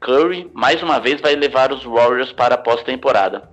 Curry, 0.07 0.49
mais 0.55 0.81
uma 0.85 1.01
vez, 1.01 1.21
vai 1.21 1.35
levar 1.35 1.73
os 1.73 1.83
Warriors 1.83 2.31
para 2.31 2.55
a 2.55 2.59
pós-temporada. 2.59 3.51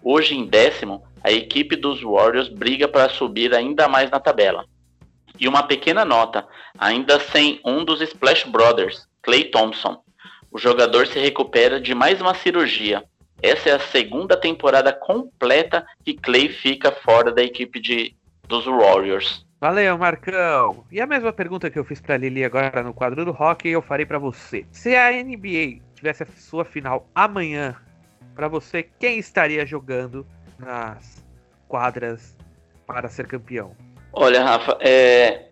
Hoje, 0.00 0.36
em 0.36 0.46
décimo, 0.46 1.02
a 1.20 1.32
equipe 1.32 1.74
dos 1.74 2.00
Warriors 2.00 2.48
briga 2.48 2.86
para 2.86 3.08
subir 3.08 3.52
ainda 3.52 3.88
mais 3.88 4.08
na 4.08 4.20
tabela. 4.20 4.64
E 5.36 5.48
uma 5.48 5.64
pequena 5.64 6.04
nota, 6.04 6.46
ainda 6.78 7.18
sem 7.18 7.60
um 7.64 7.84
dos 7.84 8.00
Splash 8.00 8.44
Brothers, 8.44 9.04
Clay 9.20 9.46
Thompson. 9.46 10.00
O 10.48 10.60
jogador 10.60 11.08
se 11.08 11.18
recupera 11.18 11.80
de 11.80 11.92
mais 11.92 12.20
uma 12.20 12.34
cirurgia. 12.34 13.02
Essa 13.42 13.70
é 13.70 13.72
a 13.72 13.80
segunda 13.80 14.36
temporada 14.36 14.92
completa 14.92 15.84
que 16.04 16.14
Clay 16.14 16.50
fica 16.50 16.92
fora 16.92 17.32
da 17.32 17.42
equipe 17.42 17.80
de, 17.80 18.14
dos 18.46 18.64
Warriors. 18.64 19.44
Valeu, 19.60 19.98
Marcão. 19.98 20.84
E 20.92 21.00
a 21.00 21.06
mesma 21.06 21.32
pergunta 21.32 21.68
que 21.68 21.78
eu 21.78 21.84
fiz 21.84 22.00
para 22.00 22.16
Lili 22.16 22.44
agora 22.44 22.82
no 22.84 22.94
quadro 22.94 23.24
do 23.24 23.32
hockey, 23.32 23.70
eu 23.70 23.82
farei 23.82 24.06
para 24.06 24.20
você. 24.20 24.64
Se 24.70 24.94
a 24.94 25.10
NBA 25.10 25.85
tivesse 25.96 26.22
a 26.22 26.26
sua 26.26 26.64
final 26.64 27.08
amanhã, 27.14 27.74
para 28.34 28.48
você, 28.48 28.82
quem 28.82 29.18
estaria 29.18 29.64
jogando 29.64 30.26
nas 30.58 31.24
quadras 31.66 32.36
para 32.86 33.08
ser 33.08 33.26
campeão? 33.26 33.74
Olha, 34.12 34.44
Rafa, 34.44 34.78
é, 34.80 35.46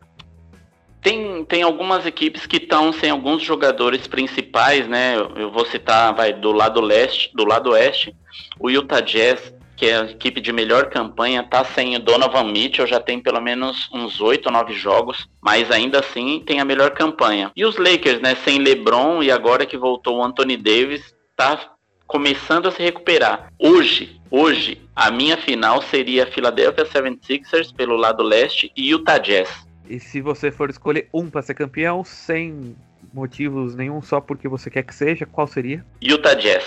tem, 1.03 1.45
tem 1.45 1.63
algumas 1.63 2.07
equipes 2.07 2.47
que 2.47 2.57
estão 2.57 2.93
sem 2.93 3.11
alguns 3.11 3.43
jogadores 3.43 4.07
principais, 4.07 4.87
né? 4.87 5.17
Eu, 5.17 5.31
eu, 5.37 5.51
vou 5.51 5.65
citar, 5.67 6.15
vai, 6.15 6.33
do 6.33 6.53
lado 6.53 6.81
leste, 6.81 7.31
do 7.35 7.45
lado 7.45 7.71
oeste, 7.71 8.15
o 8.61 8.71
Utah 8.71 9.01
Jazz, 9.01 9.54
que 9.77 9.87
é 9.87 9.97
a 9.97 10.05
equipe 10.05 10.41
de 10.41 10.53
melhor 10.53 10.91
campanha, 10.91 11.43
tá 11.43 11.65
sem 11.65 11.97
o 11.97 11.99
Donovan 11.99 12.45
Mitchell, 12.45 12.87
já 12.87 13.01
tem 13.01 13.21
pelo 13.21 13.41
menos 13.41 13.89
uns 13.93 14.21
oito 14.21 14.47
ou 14.47 14.53
nove 14.53 14.75
jogos, 14.75 15.29
mas 15.41 15.71
ainda 15.71 16.01
assim 16.01 16.43
tem 16.47 16.61
a 16.61 16.65
melhor 16.65 16.91
campanha. 16.91 17.51
E 17.57 17.65
os 17.65 17.77
Lakers, 17.77 18.21
né, 18.21 18.35
sem 18.37 18.59
LeBron 18.59 19.23
e 19.23 19.31
agora 19.31 19.67
que 19.67 19.77
voltou 19.77 20.19
o 20.19 20.25
Anthony 20.25 20.57
Davis, 20.57 21.15
tá 21.37 21.75
começando 22.07 22.69
a 22.69 22.71
se 22.71 22.83
recuperar. 22.83 23.49
Hoje, 23.59 24.21
hoje, 24.31 24.81
a 24.95 25.11
minha 25.11 25.37
final 25.37 25.83
seria 25.83 26.27
Philadelphia 26.27 26.85
76ers 26.85 27.75
pelo 27.75 27.97
lado 27.97 28.23
leste 28.23 28.71
e 28.77 28.91
Utah 28.91 29.19
Jazz. 29.19 29.67
E 29.89 29.99
se 30.01 30.21
você 30.21 30.51
for 30.51 30.71
escolher 30.71 31.09
um 31.13 31.29
para 31.29 31.43
ser 31.43 31.55
campeão, 31.55 32.05
sem 32.05 32.77
motivos 33.13 33.75
nenhum, 33.75 34.01
só 34.01 34.21
porque 34.21 34.49
você 34.49 34.71
quer 34.71 34.83
que 34.83 34.95
seja, 34.95 35.27
qual 35.27 35.47
seria? 35.47 35.85
Utah 36.01 36.35
Jazz. 36.35 36.65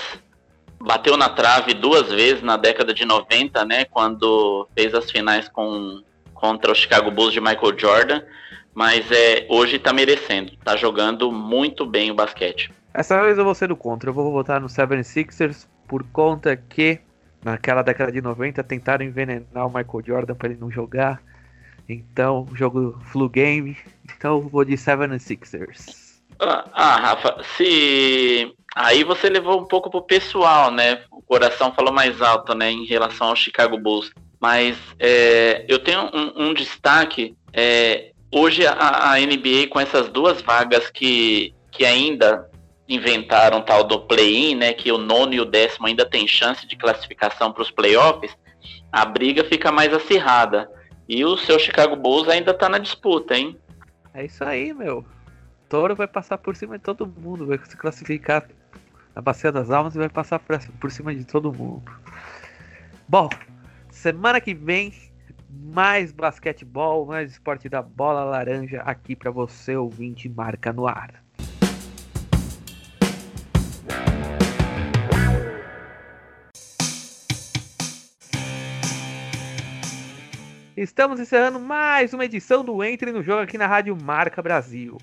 Bateu 0.80 1.18
na 1.18 1.30
trave 1.30 1.74
duas 1.74 2.10
vezes 2.10 2.44
na 2.44 2.56
década 2.56 2.94
de 2.94 3.04
90, 3.04 3.66
né? 3.66 3.86
Quando 3.86 4.68
fez 4.76 4.94
as 4.94 5.10
finais 5.10 5.50
com, 5.50 6.02
contra 6.34 6.72
o 6.72 6.76
Chicago 6.76 7.10
Bulls 7.10 7.34
de 7.34 7.42
Michael 7.42 7.78
Jordan. 7.78 8.22
Mas 8.74 9.12
é, 9.12 9.48
hoje 9.50 9.80
tá 9.80 9.92
merecendo. 9.92 10.56
Tá 10.64 10.76
jogando 10.76 11.32
muito 11.32 11.86
bem 11.86 12.12
o 12.12 12.16
basquete. 12.16 12.72
Essa 12.94 13.22
vez 13.24 13.38
eu 13.38 13.44
vou 13.44 13.56
ser 13.56 13.68
do 13.68 13.76
contra. 13.76 14.10
Eu 14.10 14.14
vou 14.14 14.32
votar 14.32 14.62
no 14.62 14.68
76ers 14.68 15.68
por 15.88 16.04
conta 16.04 16.56
que 16.56 17.00
naquela 17.44 17.82
década 17.82 18.12
de 18.12 18.22
90 18.22 18.64
tentaram 18.64 19.04
envenenar 19.04 19.66
o 19.66 19.70
Michael 19.70 20.04
Jordan 20.06 20.36
para 20.36 20.50
ele 20.50 20.60
não 20.60 20.70
jogar. 20.70 21.22
Então, 21.90 22.46
jogo 22.54 23.00
flu 23.12 23.30
game. 23.30 23.78
Então, 24.16 24.42
vou 24.42 24.64
de 24.64 24.74
76ers. 24.74 26.07
Ah, 26.40 26.66
ah, 26.74 26.96
Rafa, 26.98 27.44
se. 27.56 28.54
Aí 28.76 29.04
você 29.04 29.28
levou 29.30 29.60
um 29.60 29.66
pouco 29.66 29.90
pro 29.90 30.04
pessoal, 30.04 30.70
né? 30.70 31.02
O 31.12 31.22
coração 31.22 31.74
falou 31.74 31.92
mais 31.92 32.22
alto, 32.22 32.54
né? 32.54 32.72
Em 32.72 32.86
relação 32.86 33.30
ao 33.30 33.36
Chicago 33.36 33.78
Bulls. 33.78 34.12
Mas 34.40 34.78
é, 35.00 35.66
eu 35.68 35.80
tenho 35.80 36.10
um, 36.14 36.50
um 36.50 36.54
destaque. 36.54 37.36
É, 37.52 38.12
hoje 38.32 38.68
a, 38.68 39.14
a, 39.14 39.20
NBA, 39.20 39.68
com 39.70 39.80
essas 39.80 40.10
duas 40.10 40.42
vagas 40.42 40.92
que, 40.92 41.56
que 41.72 41.84
ainda 41.86 42.48
inventaram 42.88 43.62
tal 43.62 43.84
do 43.84 44.00
play-in, 44.00 44.56
né, 44.56 44.74
que 44.74 44.92
o 44.92 44.98
nono 44.98 45.34
e 45.34 45.42
o 45.42 45.46
décimo 45.46 45.88
ainda 45.88 46.06
tem 46.06 46.26
chance 46.26 46.66
de 46.66 46.78
classificação 46.78 47.52
para 47.52 47.62
os 47.62 47.72
playoffs, 47.72 48.38
a 48.92 49.04
briga 49.04 49.44
fica 49.44 49.72
mais 49.72 49.94
acirrada. 49.94 50.70
E 51.10 51.24
o 51.26 51.38
seu 51.38 51.58
Chicago 51.58 51.96
Bulls 51.96 52.28
ainda 52.28 52.54
tá 52.54 52.70
na 52.70 52.78
disputa, 52.78 53.36
hein? 53.36 53.58
É 54.14 54.26
isso 54.26 54.44
aí, 54.44 54.74
meu. 54.74 55.06
Toro 55.70 55.96
vai 55.96 56.08
passar 56.08 56.38
por 56.38 56.56
cima 56.56 56.78
de 56.78 56.84
todo 56.84 57.06
mundo, 57.06 57.46
vai 57.46 57.60
se 57.62 57.76
classificar 57.76 58.48
na 59.14 59.22
Bacia 59.22 59.52
das 59.52 59.70
Almas 59.70 59.96
e 59.96 59.98
vai 59.98 60.08
passar 60.08 60.40
por 60.40 60.92
cima 60.92 61.14
de 61.14 61.26
todo 61.26 61.52
mundo. 61.52 61.92
Bom, 63.08 63.30
semana 63.90 64.40
que 64.40 64.54
vem 64.54 64.94
mais 65.50 66.14
basquetebol, 66.14 67.06
mais 67.06 67.32
esporte 67.32 67.68
da 67.68 67.82
bola 67.82 68.24
laranja 68.24 68.82
aqui 68.84 69.14
para 69.14 69.30
você 69.30 69.76
ouvinte 69.76 70.30
marca 70.30 70.72
no 70.72 70.88
ar. 70.88 71.22
Estamos 80.78 81.20
encerrando 81.20 81.60
mais 81.60 82.14
uma 82.14 82.24
edição 82.24 82.64
do 82.64 82.82
Entre 82.84 83.12
no 83.12 83.24
Jogo 83.24 83.42
aqui 83.42 83.58
na 83.58 83.68
Rádio 83.68 83.98
Marca 84.02 84.42
Brasil. 84.42 84.98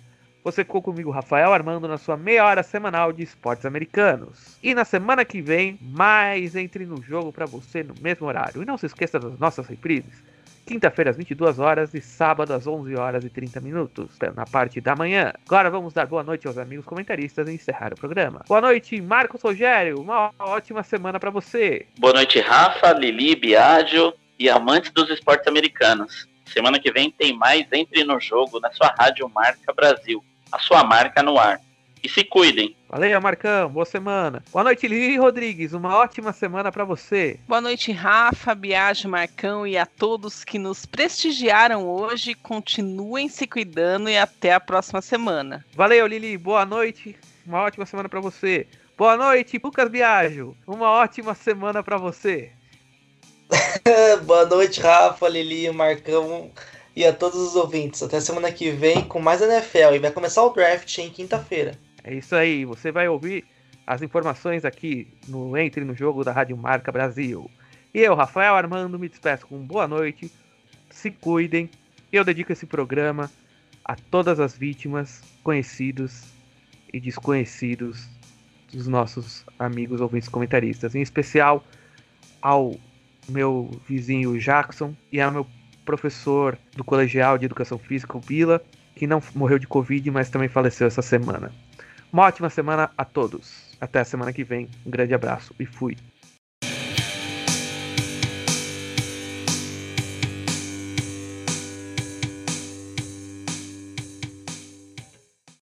Você 0.45 0.63
ficou 0.63 0.83
comigo, 0.83 1.11
Rafael 1.11 1.55
Armando, 1.55 1.89
na 1.89 1.97
sua 1.97 2.19
meia 2.19 2.45
hora 2.45 2.63
semanal 2.63 3.15
de 3.15 3.23
esportes 3.23 3.65
americanos. 3.65 4.59
E 4.63 4.75
na 4.75 4.85
semana 4.85 5.25
que 5.25 5.41
vem, 5.41 5.79
mais 5.81 6.55
Entre 6.55 6.85
no 6.85 7.03
Jogo 7.03 7.33
para 7.33 7.47
você 7.47 7.83
no 7.83 7.95
mesmo 8.03 8.27
horário. 8.27 8.63
E 8.63 8.67
não 8.67 8.77
se 8.77 8.85
esqueça 8.85 9.19
das 9.19 9.39
nossas 9.39 9.67
reprises. 9.67 10.23
Quinta-feira 10.67 11.11
às 11.11 11.17
22 11.17 11.59
horas 11.59 11.95
e 11.95 12.01
sábado 12.03 12.53
às 12.53 12.67
11 12.67 12.95
horas 12.95 13.25
e 13.25 13.31
30 13.31 13.59
minutos, 13.63 14.19
na 14.37 14.45
parte 14.45 14.83
da 14.83 14.95
manhã. 14.95 15.33
Agora 15.47 15.71
vamos 15.71 15.95
dar 15.95 16.07
boa 16.07 16.23
noite 16.23 16.47
aos 16.47 16.59
amigos 16.59 16.85
comentaristas 16.85 17.49
e 17.49 17.53
encerrar 17.53 17.95
o 17.95 17.97
programa. 17.97 18.45
Boa 18.47 18.61
noite, 18.61 19.01
Marcos 19.01 19.41
Rogério. 19.41 19.99
Uma 19.99 20.31
ótima 20.39 20.83
semana 20.83 21.19
para 21.19 21.31
você. 21.31 21.87
Boa 21.99 22.13
noite, 22.13 22.39
Rafa, 22.41 22.93
Lili, 22.93 23.35
Biagio 23.35 24.13
e 24.39 24.51
amantes 24.51 24.91
dos 24.91 25.09
esportes 25.09 25.49
americanos. 25.49 26.29
Semana 26.45 26.79
que 26.79 26.93
vem 26.93 27.11
tem 27.11 27.33
mais 27.33 27.67
Entre 27.73 28.05
no 28.05 28.21
Jogo 28.21 28.61
na 28.61 28.71
sua 28.71 28.95
Rádio 28.99 29.27
Marca 29.31 29.73
Brasil, 29.73 30.23
a 30.55 30.59
sua 30.61 30.85
marca 30.85 31.21
no 31.23 31.37
ar. 31.37 31.61
E 32.03 32.09
se 32.09 32.23
cuidem. 32.23 32.77
Valeu, 32.89 33.21
Marcão. 33.21 33.69
Boa 33.71 33.85
semana. 33.87 34.45
Boa 34.53 34.63
noite, 34.63 34.87
Lili 34.87 35.17
Rodrigues. 35.17 35.73
Uma 35.73 35.97
ótima 35.97 36.33
semana 36.33 36.71
para 36.71 36.85
você. 36.85 37.41
Boa 37.49 37.61
noite, 37.61 37.91
Rafa, 37.91 38.55
Biagio, 38.55 39.11
Marcão 39.11 39.67
e 39.67 39.77
a 39.77 39.87
todos 39.87 40.45
que 40.45 40.59
nos 40.59 40.87
prestigiaram 40.87 41.89
hoje. 41.89 42.35
Continuem 42.35 43.29
se 43.29 43.47
cuidando 43.47 44.09
e 44.09 44.17
até 44.17 44.53
a 44.53 44.61
próxima 44.61 45.01
semana. 45.01 45.65
Valeu, 45.75 46.07
Lili. 46.07 46.37
Boa 46.39 46.65
noite. 46.65 47.17
Uma 47.45 47.63
ótima 47.63 47.87
semana 47.87 48.09
para 48.09 48.21
você. 48.21 48.67
Boa 48.97 49.17
noite, 49.17 49.61
Lucas 49.63 49.89
Biagio. 49.89 50.57
Uma 50.67 50.91
ótima 50.91 51.35
semana 51.35 51.83
para 51.83 51.97
você. 51.97 52.53
Boa 54.25 54.47
noite, 54.47 54.81
Rafa, 54.81 55.29
Lili, 55.29 55.71
Marcão 55.71 56.53
e 56.97 57.05
a 57.05 57.13
todos 57.13 57.39
os 57.39 57.57
ouvintes. 57.57 58.03
Até 58.03 58.21
semana 58.21 58.53
que 58.53 58.71
vem 58.71 59.03
com 59.03 59.21
mais 59.21 59.41
NFL 59.41 59.95
e 59.95 59.99
vai 59.99 60.11
começar 60.11 60.43
o 60.45 60.51
draft 60.51 60.99
em 60.99 61.11
quinta-feira. 61.11 61.79
É 62.03 62.15
isso 62.15 62.35
aí, 62.35 62.65
você 62.65 62.93
vai 62.93 63.09
ouvir 63.09 63.45
as 63.87 64.03
informações 64.03 64.65
aqui 64.65 65.09
no 65.29 65.57
Entre 65.57 65.85
no 65.85 65.95
Jogo 65.95 66.25
da 66.25 66.33
Rádio 66.33 66.57
Marca 66.57 66.93
Brasil. 66.93 67.51
E 67.93 68.01
eu, 68.01 68.15
Rafael 68.15 68.55
Armando, 68.55 68.99
me 68.99 69.09
despeço 69.09 69.47
com 69.47 69.59
boa 69.59 69.87
noite, 69.87 70.31
se 70.91 71.11
cuidem. 71.11 71.69
Eu 72.13 72.25
dedico 72.25 72.53
esse 72.53 72.67
programa 72.67 73.31
a 73.85 73.95
todas 73.95 74.41
as 74.41 74.57
vítimas, 74.57 75.21
conhecidos 75.43 76.25
e 76.93 77.01
desconhecidos 77.01 78.09
dos 78.73 78.87
nossos 78.87 79.45
amigos 79.59 80.01
ouvintes 80.01 80.29
comentaristas, 80.29 80.95
em 80.95 81.03
especial 81.03 81.65
ao 82.41 82.75
meu 83.29 83.71
vizinho 83.87 84.39
Jackson 84.39 84.95
e 85.13 85.21
ao 85.21 85.31
meu 85.31 85.47
professor 85.85 86.59
do 86.77 86.85
colegial 86.85 87.39
de 87.39 87.45
educação 87.45 87.79
física, 87.79 88.17
o 88.17 88.21
Bila, 88.21 88.61
que 88.95 89.07
não 89.07 89.23
morreu 89.35 89.59
de 89.59 89.67
Covid, 89.67 90.11
mas 90.11 90.31
também 90.31 90.49
faleceu 90.49 90.87
essa 90.87 91.03
semana. 91.03 91.53
Uma 92.13 92.25
ótima 92.25 92.49
semana 92.49 92.91
a 92.97 93.05
todos. 93.05 93.77
Até 93.81 94.01
a 94.01 94.05
semana 94.05 94.33
que 94.33 94.45
vem. 94.45 94.69
Um 94.87 94.91
grande 94.91 95.15
abraço 95.15 95.55
e 95.59 95.67
fui. 95.67 95.97